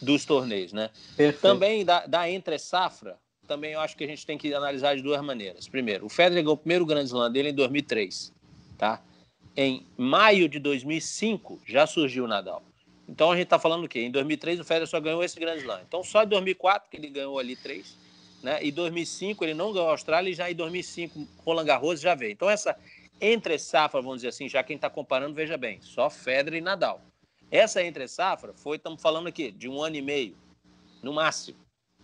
[0.00, 0.90] dos torneios, né?
[1.16, 1.40] Perfeito.
[1.40, 5.20] Também da, da entre-safra, também eu acho que a gente tem que analisar de duas
[5.22, 5.68] maneiras.
[5.68, 8.32] Primeiro, o Federer ganhou o primeiro Grand Slam dele em 2003,
[8.78, 9.02] tá?
[9.56, 12.62] Em maio de 2005 já surgiu o Nadal.
[13.08, 14.02] Então a gente está falando o quê?
[14.02, 15.80] Em 2003 o Federer só ganhou esse Grand Slam.
[15.86, 17.98] Então só em 2004 que ele ganhou ali três,
[18.40, 18.60] né?
[18.62, 22.30] E 2005 ele não ganhou a Austrália e já em 2005 Roland Garros já veio.
[22.30, 22.76] Então essa
[23.20, 27.02] entre safra, vamos dizer assim, já quem está comparando, veja bem, só Federer e Nadal.
[27.50, 30.36] Essa entre safra foi, estamos falando aqui, de um ano e meio,
[31.02, 31.58] no máximo,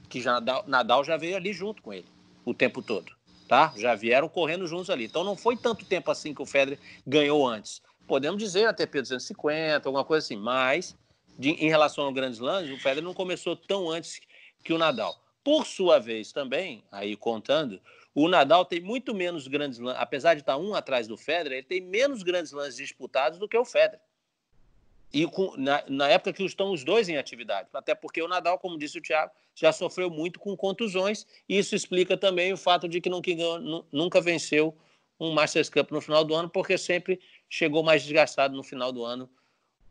[0.09, 2.09] que já, Nadal já veio ali junto com ele
[2.45, 3.13] o tempo todo,
[3.47, 3.73] tá?
[3.77, 5.05] Já vieram correndo juntos ali.
[5.05, 7.81] Então não foi tanto tempo assim que o Federer ganhou antes.
[8.09, 10.97] Podemos dizer até P 250, alguma coisa assim, mas
[11.39, 14.21] de, em relação ao Grandes Lãs, o Federer não começou tão antes
[14.65, 15.17] que o Nadal.
[15.45, 17.81] Por sua vez também, aí contando,
[18.13, 21.67] o Nadal tem muito menos grandes lãs, apesar de estar um atrás do Federer, ele
[21.67, 24.01] tem menos grandes lãs disputados do que o Federer
[25.13, 27.69] e com, na, na, época que estão os dois em atividade.
[27.73, 31.75] Até porque o Nadal, como disse o Thiago, já sofreu muito com contusões, e isso
[31.75, 33.31] explica também o fato de que nunca,
[33.93, 34.77] nunca venceu
[35.19, 39.05] um Masters Cup no final do ano, porque sempre chegou mais desgastado no final do
[39.05, 39.31] ano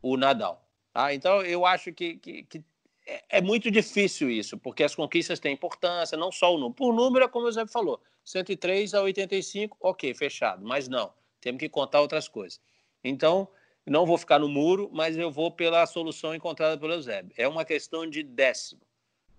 [0.00, 0.64] o Nadal.
[0.94, 2.64] Ah, então, eu acho que, que, que
[3.06, 6.74] é, é muito difícil isso, porque as conquistas têm importância, não só o número.
[6.74, 10.64] Por número, é como o Zé falou, 103 a 85, ok, fechado.
[10.64, 12.60] Mas não, temos que contar outras coisas.
[13.02, 13.48] Então,
[13.86, 17.32] não vou ficar no muro, mas eu vou pela solução encontrada pelo Eusébio.
[17.36, 18.80] É uma questão de décimo.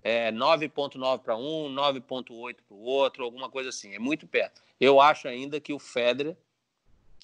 [0.02, 3.93] É 9,9 para um, 9,8 para o outro, alguma coisa assim.
[3.93, 4.62] É muito perto.
[4.80, 6.38] Eu acho ainda que o Federer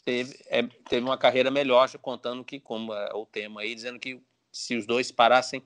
[0.03, 4.19] teve, é, teve uma carreira melhor, contando que, como é o tema aí, dizendo que
[4.51, 5.63] se os dois parassem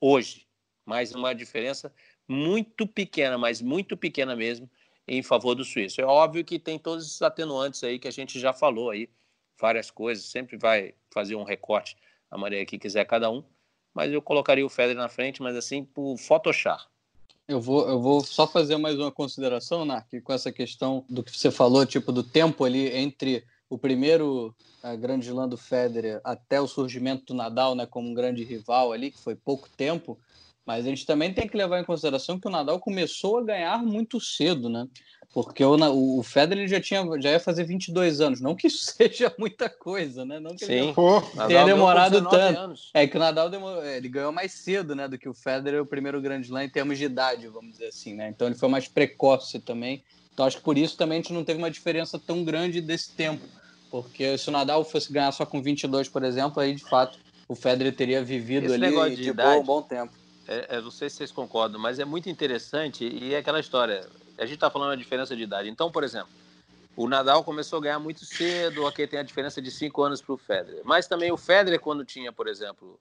[0.00, 0.46] hoje,
[0.86, 1.92] mais uma diferença
[2.28, 4.70] muito pequena, mas muito pequena mesmo,
[5.08, 6.00] em favor do suíço.
[6.00, 9.08] É óbvio que tem todos esses atenuantes aí que a gente já falou aí,
[9.60, 11.96] várias coisas, sempre vai fazer um recorte
[12.30, 13.42] a maneira que quiser cada um,
[13.92, 16.84] mas eu colocaria o Federer na frente, mas assim, por Photoshop.
[17.48, 21.36] Eu vou, eu vou só fazer mais uma consideração, Narc, com essa questão do que
[21.36, 26.60] você falou, tipo, do tempo ali entre o primeiro a grande slam do Federer até
[26.60, 30.18] o surgimento do Nadal, né, como um grande rival ali, que foi pouco tempo,
[30.66, 33.82] mas a gente também tem que levar em consideração que o Nadal começou a ganhar
[33.82, 34.86] muito cedo, né?
[35.32, 35.76] Porque o,
[36.18, 38.40] o Federer já, tinha, já ia fazer 22 anos.
[38.40, 40.40] Não que isso seja muita coisa, né?
[40.40, 40.72] Não que Sim.
[40.72, 40.94] ele
[41.46, 42.58] tenha demorado tanto.
[42.58, 42.90] Anos.
[42.92, 45.86] É que o Nadal demorou, ele ganhou mais cedo né, do que o Federer, o
[45.86, 48.14] primeiro grande slam, em termos de idade, vamos dizer assim.
[48.14, 48.28] Né?
[48.28, 50.02] Então ele foi mais precoce também.
[50.32, 53.12] Então acho que por isso também a gente não teve uma diferença tão grande desse
[53.12, 53.44] tempo.
[53.90, 57.54] Porque se o Nadal fosse ganhar só com 22, por exemplo, aí de fato o
[57.54, 60.12] Federer teria vivido Esse ali de, de idade, boa, um bom tempo.
[60.50, 64.04] É, é, não sei se vocês concordam, mas é muito interessante e é aquela história.
[64.36, 65.70] A gente está falando da diferença de idade.
[65.70, 66.28] Então, por exemplo,
[66.96, 70.34] o Nadal começou a ganhar muito cedo, ok, tem a diferença de 5 anos para
[70.34, 70.80] o Federer.
[70.84, 72.98] Mas também o Federer, quando tinha, por exemplo,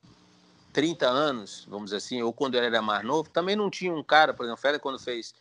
[0.73, 4.03] 30 anos, vamos dizer assim, ou quando ele era mais novo, também não tinha um
[4.03, 5.33] cara, por exemplo, o Federer quando fez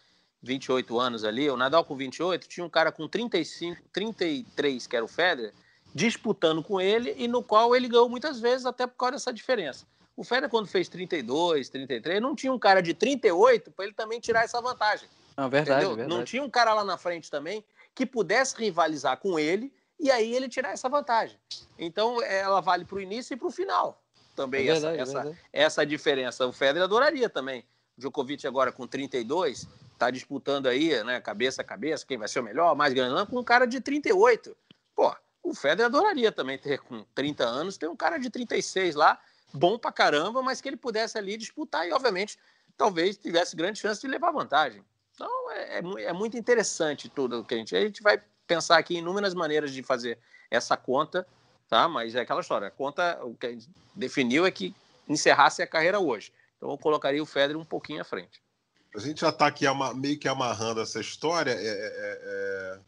[0.42, 5.04] 28 anos ali, o Nadal com 28, tinha um cara com 35, 33, que era
[5.04, 5.52] o Federer,
[5.94, 9.86] disputando com ele e no qual ele ganhou muitas vezes até por causa dessa diferença.
[10.18, 14.18] O Federer quando fez 32, 33, não tinha um cara de 38 para ele também
[14.18, 15.08] tirar essa vantagem.
[15.36, 17.64] Não, verdade, verdade, Não tinha um cara lá na frente também
[17.94, 21.38] que pudesse rivalizar com ele e aí ele tirar essa vantagem.
[21.78, 24.02] Então, ela vale para o início e para o final
[24.34, 26.46] também, é verdade, essa, essa, essa diferença.
[26.46, 27.64] O Federer adoraria também.
[27.96, 32.44] Djokovic agora com 32, está disputando aí, né, cabeça a cabeça, quem vai ser o
[32.44, 34.56] melhor, mais grande, com um cara de 38.
[34.94, 39.20] Pô, o Federer adoraria também ter com 30 anos, ter um cara de 36 lá,
[39.52, 42.38] bom pra caramba, mas que ele pudesse ali disputar e, obviamente,
[42.76, 44.82] talvez tivesse grande chance de levar vantagem.
[45.14, 47.76] Então, é, é, é muito interessante tudo que a gente...
[47.76, 50.18] A gente vai pensar aqui em inúmeras maneiras de fazer
[50.50, 51.26] essa conta,
[51.68, 51.86] tá?
[51.86, 52.68] Mas é aquela história.
[52.68, 54.74] A conta, o que a gente definiu é que
[55.08, 56.32] encerrasse a carreira hoje.
[56.56, 58.42] Então eu colocaria o Federer um pouquinho à frente.
[58.94, 59.64] A gente já está aqui
[59.96, 61.52] meio que amarrando essa história.
[61.52, 62.78] É, é, é,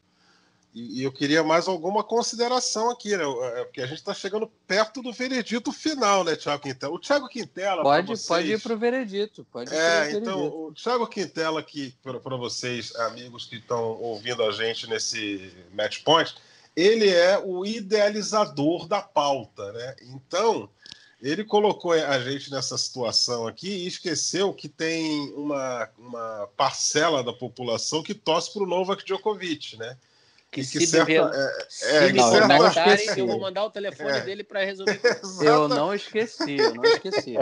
[0.74, 3.24] é e, eu queria mais alguma consideração aqui, né?
[3.24, 6.94] É, porque a gente está chegando perto do veredito final, né, Tiago Quintela?
[6.94, 7.82] O Tiago Quintela.
[7.82, 8.26] Pode, vocês...
[8.26, 9.44] pode ir para o veredito.
[9.50, 10.66] Pode é, então, veredito.
[10.68, 16.34] o Tiago Quintela, aqui, para vocês, amigos que estão ouvindo a gente nesse Match Point,
[16.76, 19.96] ele é o idealizador da pauta, né?
[20.02, 20.70] Então,
[21.20, 27.32] ele colocou a gente nessa situação aqui e esqueceu que tem uma, uma parcela da
[27.32, 29.98] população que torce para o Novak Djokovic, né?
[30.50, 34.20] Que, que se, certa, é, é, se me contactarem, eu vou mandar o telefone é.
[34.22, 35.00] dele para resolver.
[35.40, 37.36] eu não esqueci, eu não esqueci.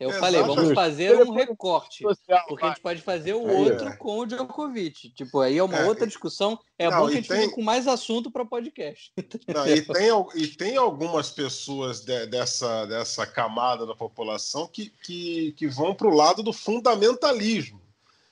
[0.00, 2.02] Eu falei, vamos fazer um recorte,
[2.48, 3.96] porque a gente pode fazer o outro é.
[3.96, 5.10] com o Djokovic.
[5.10, 6.58] Tipo, aí é uma é, outra discussão.
[6.78, 7.42] É não, bom que a gente tem...
[7.42, 9.12] fique com mais assunto para podcast.
[9.46, 15.52] Não, e, tem, e tem algumas pessoas de, dessa, dessa camada da população que, que,
[15.52, 17.83] que vão para o lado do fundamentalismo.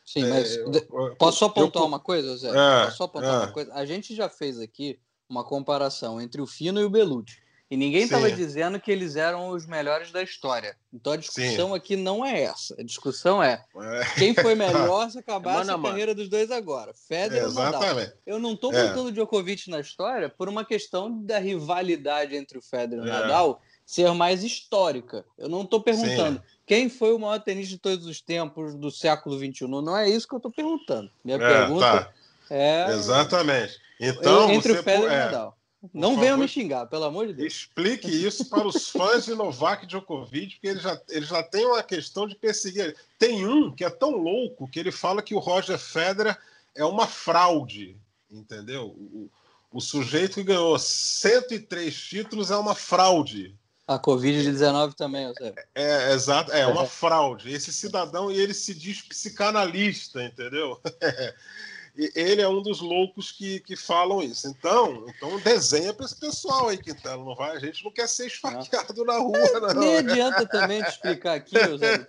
[0.05, 2.49] Sim, mas é, eu, posso só apontar eu, uma coisa, Zé?
[2.49, 3.37] É, posso só apontar é.
[3.39, 3.73] uma coisa?
[3.75, 4.99] A gente já fez aqui
[5.29, 7.41] uma comparação entre o Fino e o Belucci.
[7.71, 10.77] E ninguém estava dizendo que eles eram os melhores da história.
[10.93, 11.75] Então a discussão Sim.
[11.75, 12.79] aqui não é essa.
[12.79, 14.05] A discussão é, é.
[14.19, 16.93] quem foi melhor se acabasse a carreira dos dois agora.
[16.93, 17.97] Federer ou Nadal.
[18.27, 18.89] Eu não estou é.
[18.89, 23.11] botando Djokovic na história por uma questão da rivalidade entre o Federer e o é.
[23.11, 25.25] Nadal ser mais histórica.
[25.39, 26.41] Eu não estou perguntando.
[26.41, 29.67] Sim quem foi o maior tenista de todos os tempos do século XXI?
[29.67, 31.11] Não é isso que eu estou perguntando.
[31.25, 32.13] Minha é, pergunta tá.
[32.51, 32.93] é.
[32.93, 33.81] Exatamente.
[33.99, 35.59] Então, entre o Federer e é, Nadal.
[35.93, 37.53] Não venham me xingar, pelo amor de Deus.
[37.53, 41.83] Explique isso para os fãs de Novak Djokovic, porque ele já, ele já tem uma
[41.83, 42.97] questão de perseguir.
[43.19, 46.39] Tem um que é tão louco que ele fala que o Roger Federer
[46.75, 47.97] é uma fraude,
[48.31, 48.87] entendeu?
[48.87, 49.29] O,
[49.73, 53.57] o sujeito que ganhou 103 títulos é uma fraude.
[53.87, 55.53] A Covid-19 também, eu sei.
[55.75, 57.53] É, exato, é uma fraude.
[57.53, 60.81] Esse cidadão, e ele se diz psicanalista, entendeu?
[61.95, 64.49] ele é um dos loucos que, que falam isso.
[64.49, 67.23] Então, então desenha para esse pessoal aí, Quintela.
[67.23, 69.75] Não vai, a gente não quer ser esfaqueado na rua, é, não.
[69.75, 71.55] Nem adianta também te explicar aqui,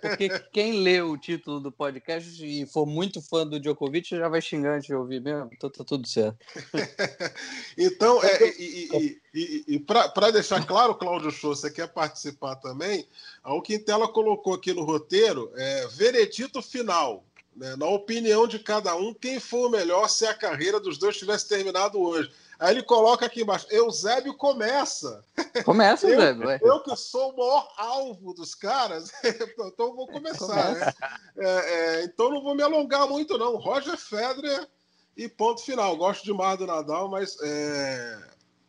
[0.00, 4.40] porque quem lê o título do podcast e for muito fã do Djokovic já vai
[4.40, 5.50] xingar antes de ouvir mesmo.
[5.52, 6.38] Então tá tudo certo.
[7.76, 13.06] então, é, e, e, e, e para deixar claro, Cláudio Show, você quer participar também?
[13.44, 17.22] O Quintela colocou aqui no roteiro é, veredito final.
[17.56, 17.76] Né?
[17.76, 21.48] Na opinião de cada um, quem foi o melhor se a carreira dos dois tivesse
[21.48, 22.30] terminado hoje?
[22.58, 25.24] Aí ele coloca aqui embaixo, Eusébio começa.
[25.64, 26.50] Começa, eu, Eusébio.
[26.62, 30.72] Eu que sou o maior alvo dos caras, então vou começar.
[30.74, 30.92] Né?
[31.36, 33.56] É, é, então não vou me alongar muito, não.
[33.56, 34.68] Roger Federer
[35.16, 35.96] e ponto final.
[35.96, 38.18] Gosto demais do Nadal, mas é...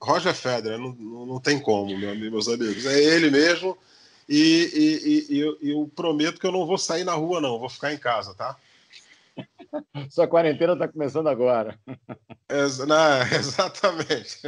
[0.01, 0.93] Roger Federer, não,
[1.25, 2.85] não, tem como, meu, meus amigos.
[2.85, 3.77] É ele mesmo.
[4.27, 4.37] E,
[4.73, 7.59] e, e, e eu prometo que eu não vou sair na rua, não.
[7.59, 8.57] Vou ficar em casa, tá?
[10.09, 11.79] Sua quarentena está começando agora.
[11.87, 14.41] não, exatamente.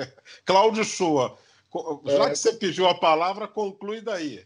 [0.45, 1.37] Cláudio Chua,
[2.05, 4.43] já é, que você pediu a palavra, conclui daí.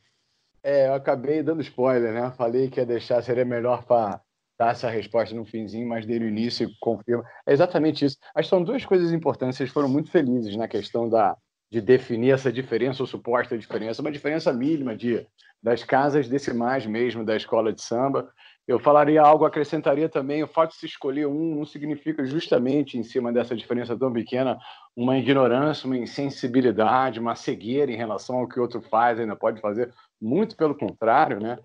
[0.63, 2.31] É, eu acabei dando spoiler, né?
[2.37, 4.21] Falei que ia deixar, seria melhor para
[4.59, 7.23] dar essa resposta no finzinho, mas dei no início e confirma.
[7.47, 8.17] É exatamente isso.
[8.35, 9.57] Acho que são duas coisas importantes.
[9.57, 11.35] Vocês foram muito felizes na questão da,
[11.71, 15.25] de definir essa diferença, ou suposta diferença, uma diferença mínima de,
[15.63, 18.31] das casas decimais mesmo da escola de samba
[18.67, 23.03] eu falaria algo, acrescentaria também, o fato de se escolher um não significa justamente, em
[23.03, 24.57] cima dessa diferença tão pequena,
[24.95, 29.59] uma ignorância, uma insensibilidade, uma cegueira em relação ao que o outro faz, ainda pode
[29.59, 31.57] fazer, muito pelo contrário, né?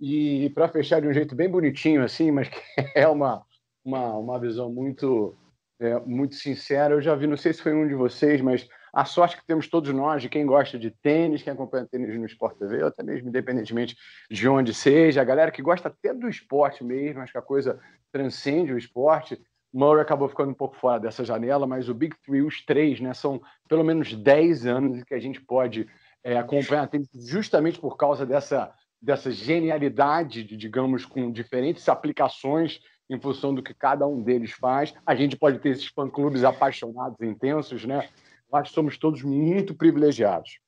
[0.00, 2.60] E para fechar de um jeito bem bonitinho, assim, mas que
[2.94, 3.42] é uma,
[3.84, 5.34] uma, uma visão muito,
[5.80, 9.04] é, muito sincera, eu já vi, não sei se foi um de vocês, mas a
[9.04, 12.56] sorte que temos todos nós, de quem gosta de tênis, quem acompanha tênis no Sport
[12.56, 13.96] TV, ou até mesmo independentemente
[14.30, 17.80] de onde seja, a galera que gosta até do esporte mesmo, acho que a coisa
[18.12, 19.40] transcende o esporte.
[19.72, 23.12] Murray acabou ficando um pouco fora dessa janela, mas o Big Three, os três, né,
[23.12, 25.88] são pelo menos 10 anos que a gente pode
[26.22, 28.72] é, acompanhar tênis justamente por causa dessa,
[29.02, 32.78] dessa genialidade, de, digamos, com diferentes aplicações
[33.10, 34.94] em função do que cada um deles faz.
[35.04, 38.08] A gente pode ter esses fã-clubes apaixonados, intensos, né?
[38.62, 40.58] Que somos todos muito privilegiados.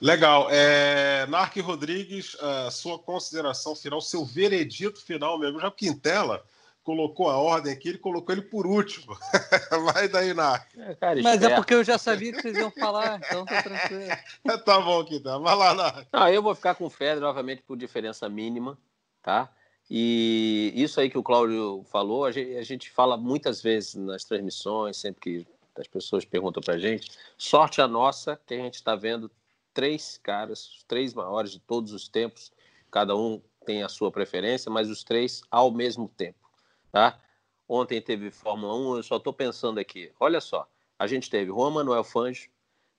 [0.00, 0.48] Legal.
[0.50, 5.60] É, Narc Rodrigues, a sua consideração final, seu veredito final mesmo.
[5.60, 6.44] Já Quintela
[6.84, 9.14] colocou a ordem aqui, ele colocou ele por último.
[9.92, 10.66] Vai daí, Narc.
[10.78, 14.04] É, cara, Mas é porque eu já sabia que vocês iam falar, então tá tranquilo.
[14.64, 15.38] tá bom, Quintela.
[15.38, 16.06] Vai lá, Narc.
[16.10, 18.78] Não, eu vou ficar com o Federer, novamente, por diferença mínima,
[19.22, 19.50] tá?
[19.90, 24.24] E isso aí que o Cláudio falou, a gente, a gente fala muitas vezes nas
[24.24, 25.46] transmissões, sempre que
[25.80, 27.10] as pessoas perguntam pra gente.
[27.36, 29.30] Sorte a nossa que a gente está vendo
[29.72, 32.52] três caras, os três maiores de todos os tempos,
[32.90, 36.50] cada um tem a sua preferência, mas os três ao mesmo tempo,
[36.90, 37.20] tá?
[37.68, 40.66] Ontem teve Fórmula 1, eu só estou pensando aqui, olha só,
[40.98, 42.50] a gente teve Juan Manuel Fangio,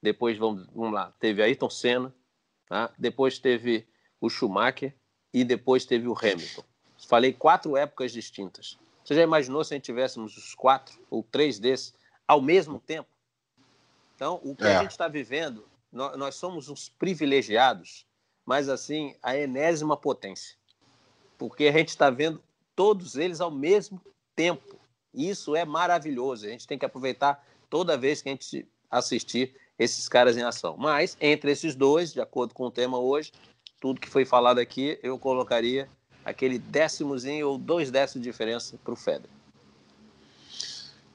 [0.02, 2.16] depois, vamos, vamos lá, teve Ayrton Senna,
[2.68, 2.94] tá?
[2.98, 3.88] depois teve
[4.22, 4.96] o Schumacher
[5.34, 6.64] e depois teve o Hamilton.
[7.08, 8.78] Falei quatro épocas distintas.
[9.04, 11.94] Você já imaginou se a gente tivéssemos os quatro ou três desses
[12.30, 13.10] ao mesmo tempo?
[14.16, 14.76] Então, o que é.
[14.76, 18.06] a gente está vivendo nós, nós somos uns privilegiados,
[18.46, 20.56] mas assim, a enésima potência.
[21.40, 22.40] Porque a gente está vendo
[22.76, 24.00] todos eles ao mesmo
[24.36, 24.78] tempo.
[25.12, 26.46] Isso é maravilhoso.
[26.46, 30.78] A gente tem que aproveitar toda vez que a gente assistir esses caras em ação.
[30.78, 33.32] Mas, entre esses dois, de acordo com o tema hoje,
[33.82, 35.90] tudo que foi falado aqui, eu colocaria
[36.24, 39.39] aquele décimozinho ou dois décimos de diferença para o Federer.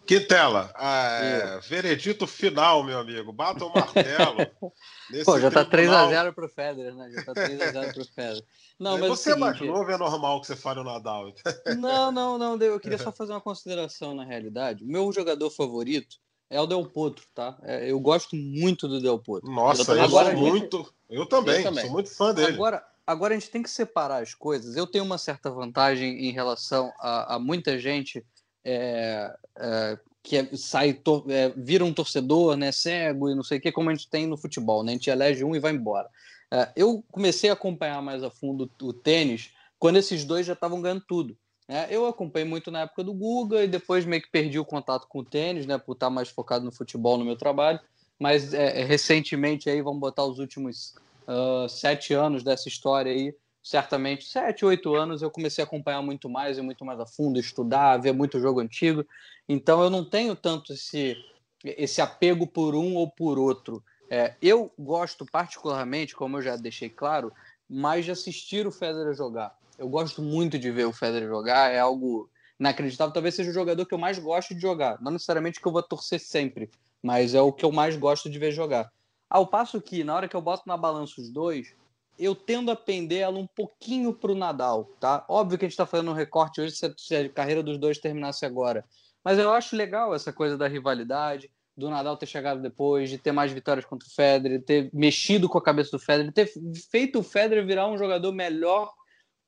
[0.06, 3.32] Quintela, é, veredito final, meu amigo.
[3.32, 4.36] Bata o martelo.
[5.24, 7.10] Pô, já tá 3x0 pro Federer, né?
[7.10, 8.44] Já tá 3x0 pro Federer.
[8.78, 11.32] Não, mas você é mais novo, é normal que você fale o Nadal.
[11.78, 12.56] Não, não, não.
[12.56, 14.84] Eu queria só fazer uma consideração na realidade.
[14.84, 16.16] O meu jogador favorito
[16.50, 17.56] é o Del Potro, tá?
[17.62, 19.50] É, eu gosto muito do Del Potro.
[19.50, 20.78] Nossa, eu, eu agora, gosto muito.
[20.78, 20.90] Gente...
[21.08, 22.52] Eu, também, eu também, sou muito fã dele.
[22.52, 24.76] Agora, agora a gente tem que separar as coisas.
[24.76, 28.24] Eu tenho uma certa vantagem em relação a, a muita gente
[28.64, 30.98] é, é, que é, sai,
[31.28, 34.26] é, vira um torcedor, né, cego e não sei o que, como a gente tem
[34.26, 34.92] no futebol, né?
[34.92, 36.08] A gente elege um e vai embora.
[36.50, 40.80] É, eu comecei a acompanhar mais a fundo o tênis quando esses dois já estavam
[40.80, 41.36] ganhando tudo.
[41.68, 41.86] Né?
[41.90, 45.18] Eu acompanhei muito na época do Guga e depois meio que perdi o contato com
[45.18, 47.80] o tênis, né, por estar mais focado no futebol no meu trabalho.
[48.18, 50.94] Mas recentemente aí, vamos botar os últimos
[51.26, 53.34] uh, sete anos dessa história aí,
[53.64, 57.40] certamente, sete, oito anos, eu comecei a acompanhar muito mais e muito mais a fundo,
[57.40, 59.06] estudar, ver muito jogo antigo.
[59.48, 61.16] Então eu não tenho tanto esse,
[61.64, 63.82] esse apego por um ou por outro.
[64.10, 67.32] É, eu gosto particularmente, como eu já deixei claro,
[67.68, 69.58] mais de assistir o Federer jogar.
[69.78, 72.28] Eu gosto muito de ver o Federer jogar, é algo
[72.60, 73.14] inacreditável.
[73.14, 75.00] Talvez seja o jogador que eu mais gosto de jogar.
[75.00, 76.70] Não necessariamente que eu vou torcer sempre,
[77.02, 78.92] mas é o que eu mais gosto de ver jogar.
[79.28, 81.74] Ao passo que, na hora que eu boto na balança os dois,
[82.18, 85.24] eu tendo a pender ela um pouquinho para o Nadal, tá?
[85.28, 88.46] Óbvio que a gente está fazendo um recorte hoje se a, carreira dos dois terminasse
[88.46, 88.84] agora.
[89.24, 93.32] Mas eu acho legal essa coisa da rivalidade, do Nadal ter chegado depois, de ter
[93.32, 96.52] mais vitórias contra o Federer, ter mexido com a cabeça do Federer, ter
[96.90, 98.92] feito o Federer virar um jogador melhor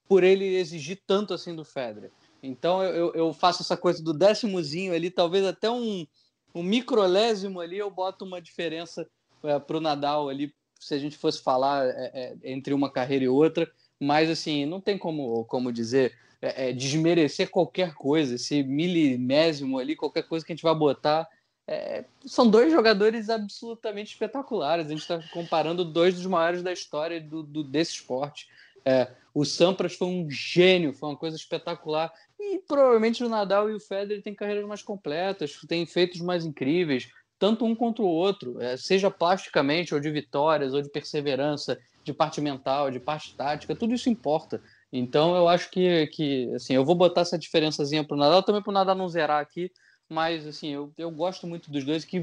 [0.09, 2.11] por ele exigir tanto assim do Federer.
[2.43, 6.07] Então eu, eu faço essa coisa do décimozinho ali, talvez até um,
[6.55, 9.09] um microlésimo ali, eu boto uma diferença
[9.43, 13.25] é, para o Nadal ali se a gente fosse falar é, é, entre uma carreira
[13.25, 18.63] e outra, mas assim, não tem como, como dizer, é, é, desmerecer qualquer coisa, esse
[18.63, 21.29] milimésimo ali, qualquer coisa que a gente vai botar.
[21.69, 24.87] É, são dois jogadores absolutamente espetaculares.
[24.87, 28.49] A gente está comparando dois dos maiores da história do, do desse esporte.
[28.85, 32.13] É, o Sampras foi um gênio, foi uma coisa espetacular.
[32.39, 37.11] E provavelmente o Nadal e o Federer têm carreiras mais completas, têm feitos mais incríveis
[37.39, 42.13] tanto um contra o outro, é, seja plasticamente, ou de vitórias, ou de perseverança, de
[42.13, 44.63] parte mental, de parte tática, tudo isso importa.
[44.93, 48.63] Então eu acho que, que assim, eu vou botar essa diferençazinha para o Nadal, também
[48.63, 49.71] para o Nadal não zerar aqui,
[50.09, 52.21] mas assim, eu, eu gosto muito dos dois, que,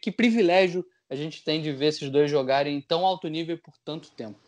[0.00, 3.74] que privilégio a gente tem de ver esses dois jogarem em tão alto nível por
[3.84, 4.38] tanto tempo.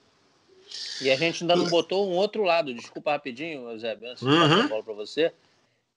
[1.01, 4.61] E a gente ainda não botou um outro lado, desculpa rapidinho, Zé, antes de uhum.
[4.65, 5.33] a bola para você,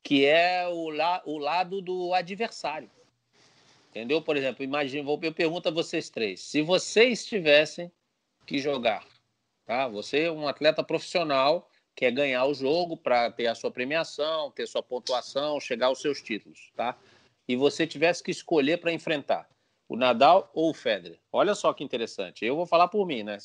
[0.03, 2.89] que é o, la, o lado do adversário.
[3.89, 4.21] Entendeu?
[4.21, 7.91] Por exemplo, imagina, eu pergunto a vocês três: se vocês tivessem
[8.45, 9.05] que jogar,
[9.65, 9.87] tá?
[9.87, 14.67] Você é um atleta profissional, quer ganhar o jogo para ter a sua premiação, ter
[14.67, 16.97] sua pontuação, chegar aos seus títulos, tá?
[17.47, 19.49] E você tivesse que escolher para enfrentar
[19.89, 21.19] o Nadal ou o Federer.
[21.31, 22.45] Olha só que interessante.
[22.45, 23.37] Eu vou falar por mim, né?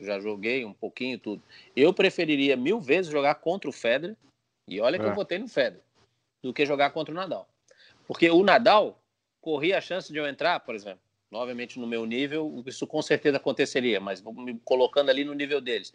[0.00, 1.42] Já joguei um pouquinho tudo.
[1.74, 4.16] Eu preferiria mil vezes jogar contra o Federer,
[4.68, 5.08] e olha que é.
[5.08, 5.82] eu votei no Federer,
[6.42, 7.48] do que jogar contra o Nadal.
[8.06, 9.00] Porque o Nadal,
[9.46, 10.98] corria a chance de eu entrar, por exemplo,
[11.30, 15.94] novamente no meu nível, isso com certeza aconteceria, mas me colocando ali no nível deles,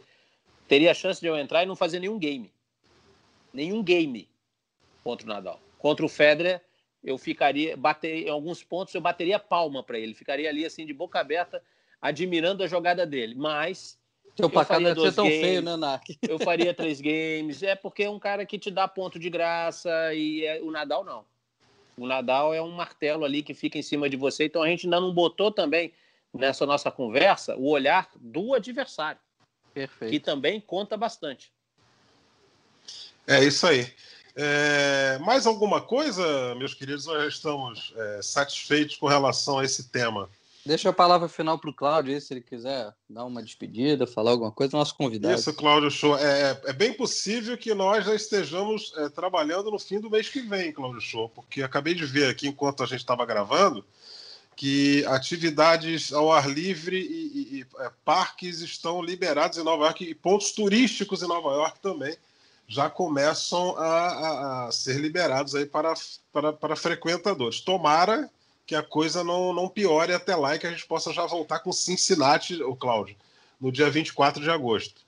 [0.70, 2.50] teria a chance de eu entrar e não fazer nenhum game.
[3.54, 4.30] nenhum game
[5.04, 5.60] contra o Nadal.
[5.78, 6.62] Contra o Federer,
[7.04, 10.94] eu ficaria, bater, em alguns pontos eu bateria palma para ele, ficaria ali assim de
[10.94, 11.62] boca aberta,
[12.02, 13.36] admirando a jogada dele.
[13.36, 14.00] Mas
[14.34, 16.06] seu placar não ser tão games, feio, né, Nark?
[16.24, 17.62] Eu faria três games.
[17.62, 21.04] É porque é um cara que te dá ponto de graça e é, o Nadal
[21.04, 21.26] não.
[22.02, 24.46] O Nadal é um martelo ali que fica em cima de você.
[24.46, 25.94] Então a gente ainda não botou também
[26.34, 29.22] nessa nossa conversa o olhar do adversário.
[29.72, 30.12] Perfeito.
[30.12, 31.54] Que também conta bastante.
[33.28, 33.94] É isso aí.
[34.36, 37.06] É, mais alguma coisa, meus queridos?
[37.06, 40.28] Nós já estamos é, satisfeitos com relação a esse tema.
[40.66, 44.52] Deixa a palavra final para o Cláudio se ele quiser dar uma despedida, falar alguma
[44.52, 45.34] coisa, nosso convidado.
[45.34, 46.16] Isso, Cláudio Show.
[46.18, 50.30] É, é, é bem possível que nós já estejamos é, trabalhando no fim do mês
[50.30, 53.84] que vem, Cláudio Show, porque acabei de ver aqui, enquanto a gente estava gravando,
[54.56, 60.04] que atividades ao ar livre e, e, e é, parques estão liberados em Nova York
[60.04, 62.16] e pontos turísticos em Nova York também
[62.72, 65.94] já começam a, a, a ser liberados aí para,
[66.32, 67.60] para, para frequentadores.
[67.60, 68.30] Tomara
[68.72, 71.60] que a coisa não, não piore até lá e que a gente possa já voltar
[71.60, 73.18] com Cincinnati, o Cláudio,
[73.60, 75.02] no dia 24 de agosto.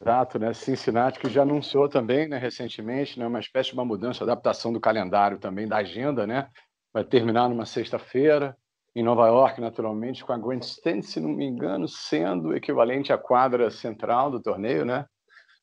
[0.00, 0.54] Exato, né?
[0.54, 4.78] Cincinnati que já anunciou também, né, recentemente, né, uma espécie de uma mudança, adaptação do
[4.78, 6.48] calendário também, da agenda, né?
[6.92, 8.56] Vai terminar numa sexta-feira,
[8.94, 13.68] em Nova York, naturalmente, com a Grandstand, se não me engano, sendo equivalente à quadra
[13.68, 15.06] central do torneio, né?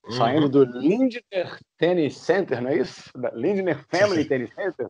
[0.03, 0.11] Uhum.
[0.11, 3.09] Saindo do Lindner Tennis Center, não é isso?
[3.33, 4.89] Lindner Family Tennis Center.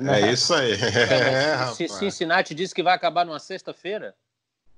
[0.00, 0.72] É isso aí.
[0.80, 4.14] É, Cincinnati disse que vai acabar numa sexta-feira.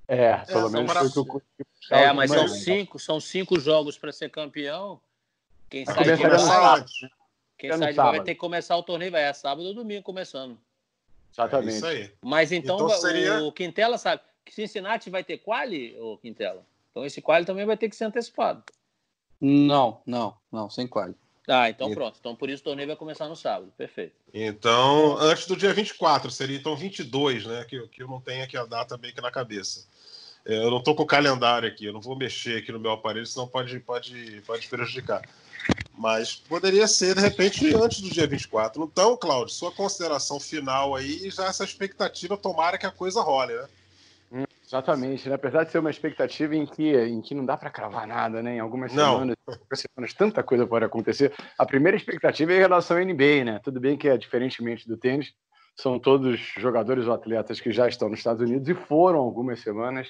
[0.09, 1.43] É, pelo é, menos foi que eu
[1.91, 5.01] É, mas são cinco, são cinco jogos para ser campeão.
[5.69, 6.85] Quem sai de vai,
[7.59, 10.59] quem sai de vai ter que começar o torneio, vai é sábado ou domingo começando.
[11.33, 11.75] Exatamente.
[11.75, 12.13] É isso aí.
[12.23, 13.43] Mas então, então seria...
[13.43, 16.65] o Quintela sabe que Cincinnati vai ter quali, o Quintela.
[16.91, 18.63] Então esse quali também vai ter que ser antecipado.
[19.41, 21.15] Não, não, não, sem quali.
[21.49, 22.17] Ah, então pronto.
[22.19, 23.73] Então por isso o torneio vai começar no sábado.
[23.77, 24.15] Perfeito.
[24.35, 27.65] Então, antes do dia 24, seria então 22, né?
[27.65, 29.87] Que, que eu não tenho aqui a data bem que na cabeça.
[30.45, 32.93] É, eu não estou com o calendário aqui, eu não vou mexer aqui no meu
[32.93, 35.23] aparelho, senão pode, pode, pode prejudicar.
[35.99, 38.85] Mas poderia ser, de repente, antes do dia 24.
[38.85, 43.55] Então, Cláudio, sua consideração final aí e já essa expectativa, tomara que a coisa role,
[43.55, 43.69] né?
[44.67, 45.37] Exatamente, né?
[45.37, 48.57] apesar de ser uma expectativa em que, em que não dá para cravar nada, né?
[48.57, 51.33] Em algumas semanas, algumas semanas, tanta coisa pode acontecer.
[51.57, 53.61] A primeira expectativa é em relação ao NBA, né?
[53.63, 55.33] Tudo bem que é diferentemente do tênis,
[55.77, 60.09] são todos jogadores ou atletas que já estão nos Estados Unidos e foram algumas semanas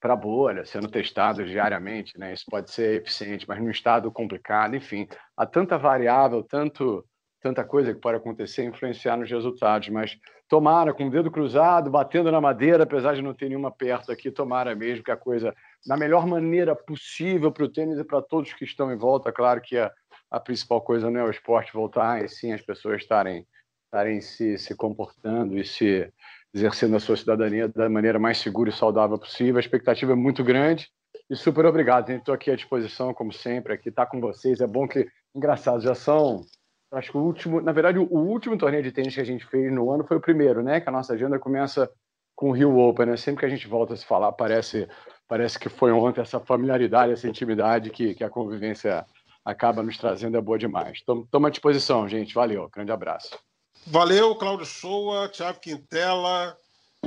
[0.00, 2.32] para a bolha, sendo testados diariamente, né?
[2.32, 7.04] Isso pode ser eficiente, mas num estado complicado, enfim, há tanta variável, tanto
[7.40, 10.18] tanta coisa que pode acontecer influenciar nos resultados, mas
[10.48, 14.30] tomara com o dedo cruzado, batendo na madeira, apesar de não ter nenhuma perto aqui,
[14.30, 15.54] tomara mesmo que a coisa,
[15.86, 19.60] na melhor maneira possível para o tênis e para todos que estão em volta, claro
[19.60, 19.92] que a,
[20.30, 23.46] a principal coisa não é o esporte voltar, e sim as pessoas estarem,
[23.84, 26.10] estarem se, se comportando e se
[26.54, 29.58] exercendo a sua cidadania da maneira mais segura e saudável possível.
[29.58, 30.88] A expectativa é muito grande
[31.28, 32.10] e super obrigado.
[32.10, 34.60] Estou aqui à disposição, como sempre, aqui está com vocês.
[34.60, 36.42] É bom que, engraçado, já são
[36.90, 39.70] Acho que o último, na verdade, o último torneio de tênis que a gente fez
[39.72, 40.80] no ano foi o primeiro, né?
[40.80, 41.90] Que a nossa agenda começa
[42.34, 43.16] com o Rio Open, né?
[43.16, 44.88] Sempre que a gente volta a se falar, parece,
[45.26, 49.04] parece que foi ontem essa familiaridade, essa intimidade que, que a convivência
[49.44, 50.98] acaba nos trazendo é boa demais.
[50.98, 52.34] Estamos à disposição, gente.
[52.34, 53.38] Valeu, grande abraço.
[53.86, 56.56] Valeu, Cláudio Shoa, Thiago Quintela,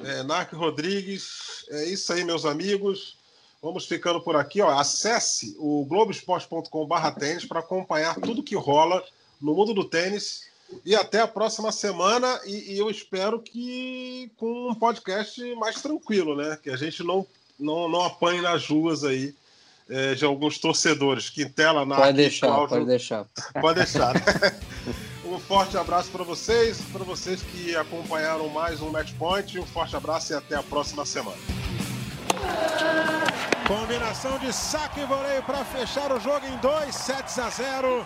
[0.03, 1.65] é, Narco Rodrigues.
[1.69, 3.17] É isso aí, meus amigos.
[3.61, 4.61] Vamos ficando por aqui.
[4.61, 4.69] Ó.
[4.69, 9.03] Acesse o globoesporte.com/tênis para acompanhar tudo que rola
[9.41, 10.49] no mundo do tênis.
[10.85, 12.39] E até a próxima semana.
[12.45, 16.57] E, e, eu espero que com um podcast mais tranquilo, né?
[16.61, 17.25] Que a gente não,
[17.59, 19.35] não, não apanhe nas ruas aí
[19.89, 21.29] é, de alguns torcedores.
[21.29, 23.27] Quintela, Nath, Pode deixar, Cláudio, pode deixar.
[23.59, 24.13] Pode deixar.
[24.13, 24.21] Né?
[25.25, 29.59] um forte abraço para vocês, para vocês que acompanharam mais um Match Point.
[29.59, 31.37] Um forte abraço e até a próxima semana.
[33.67, 38.05] Combinação de saque e voleio para fechar o jogo em 2 sets a 0.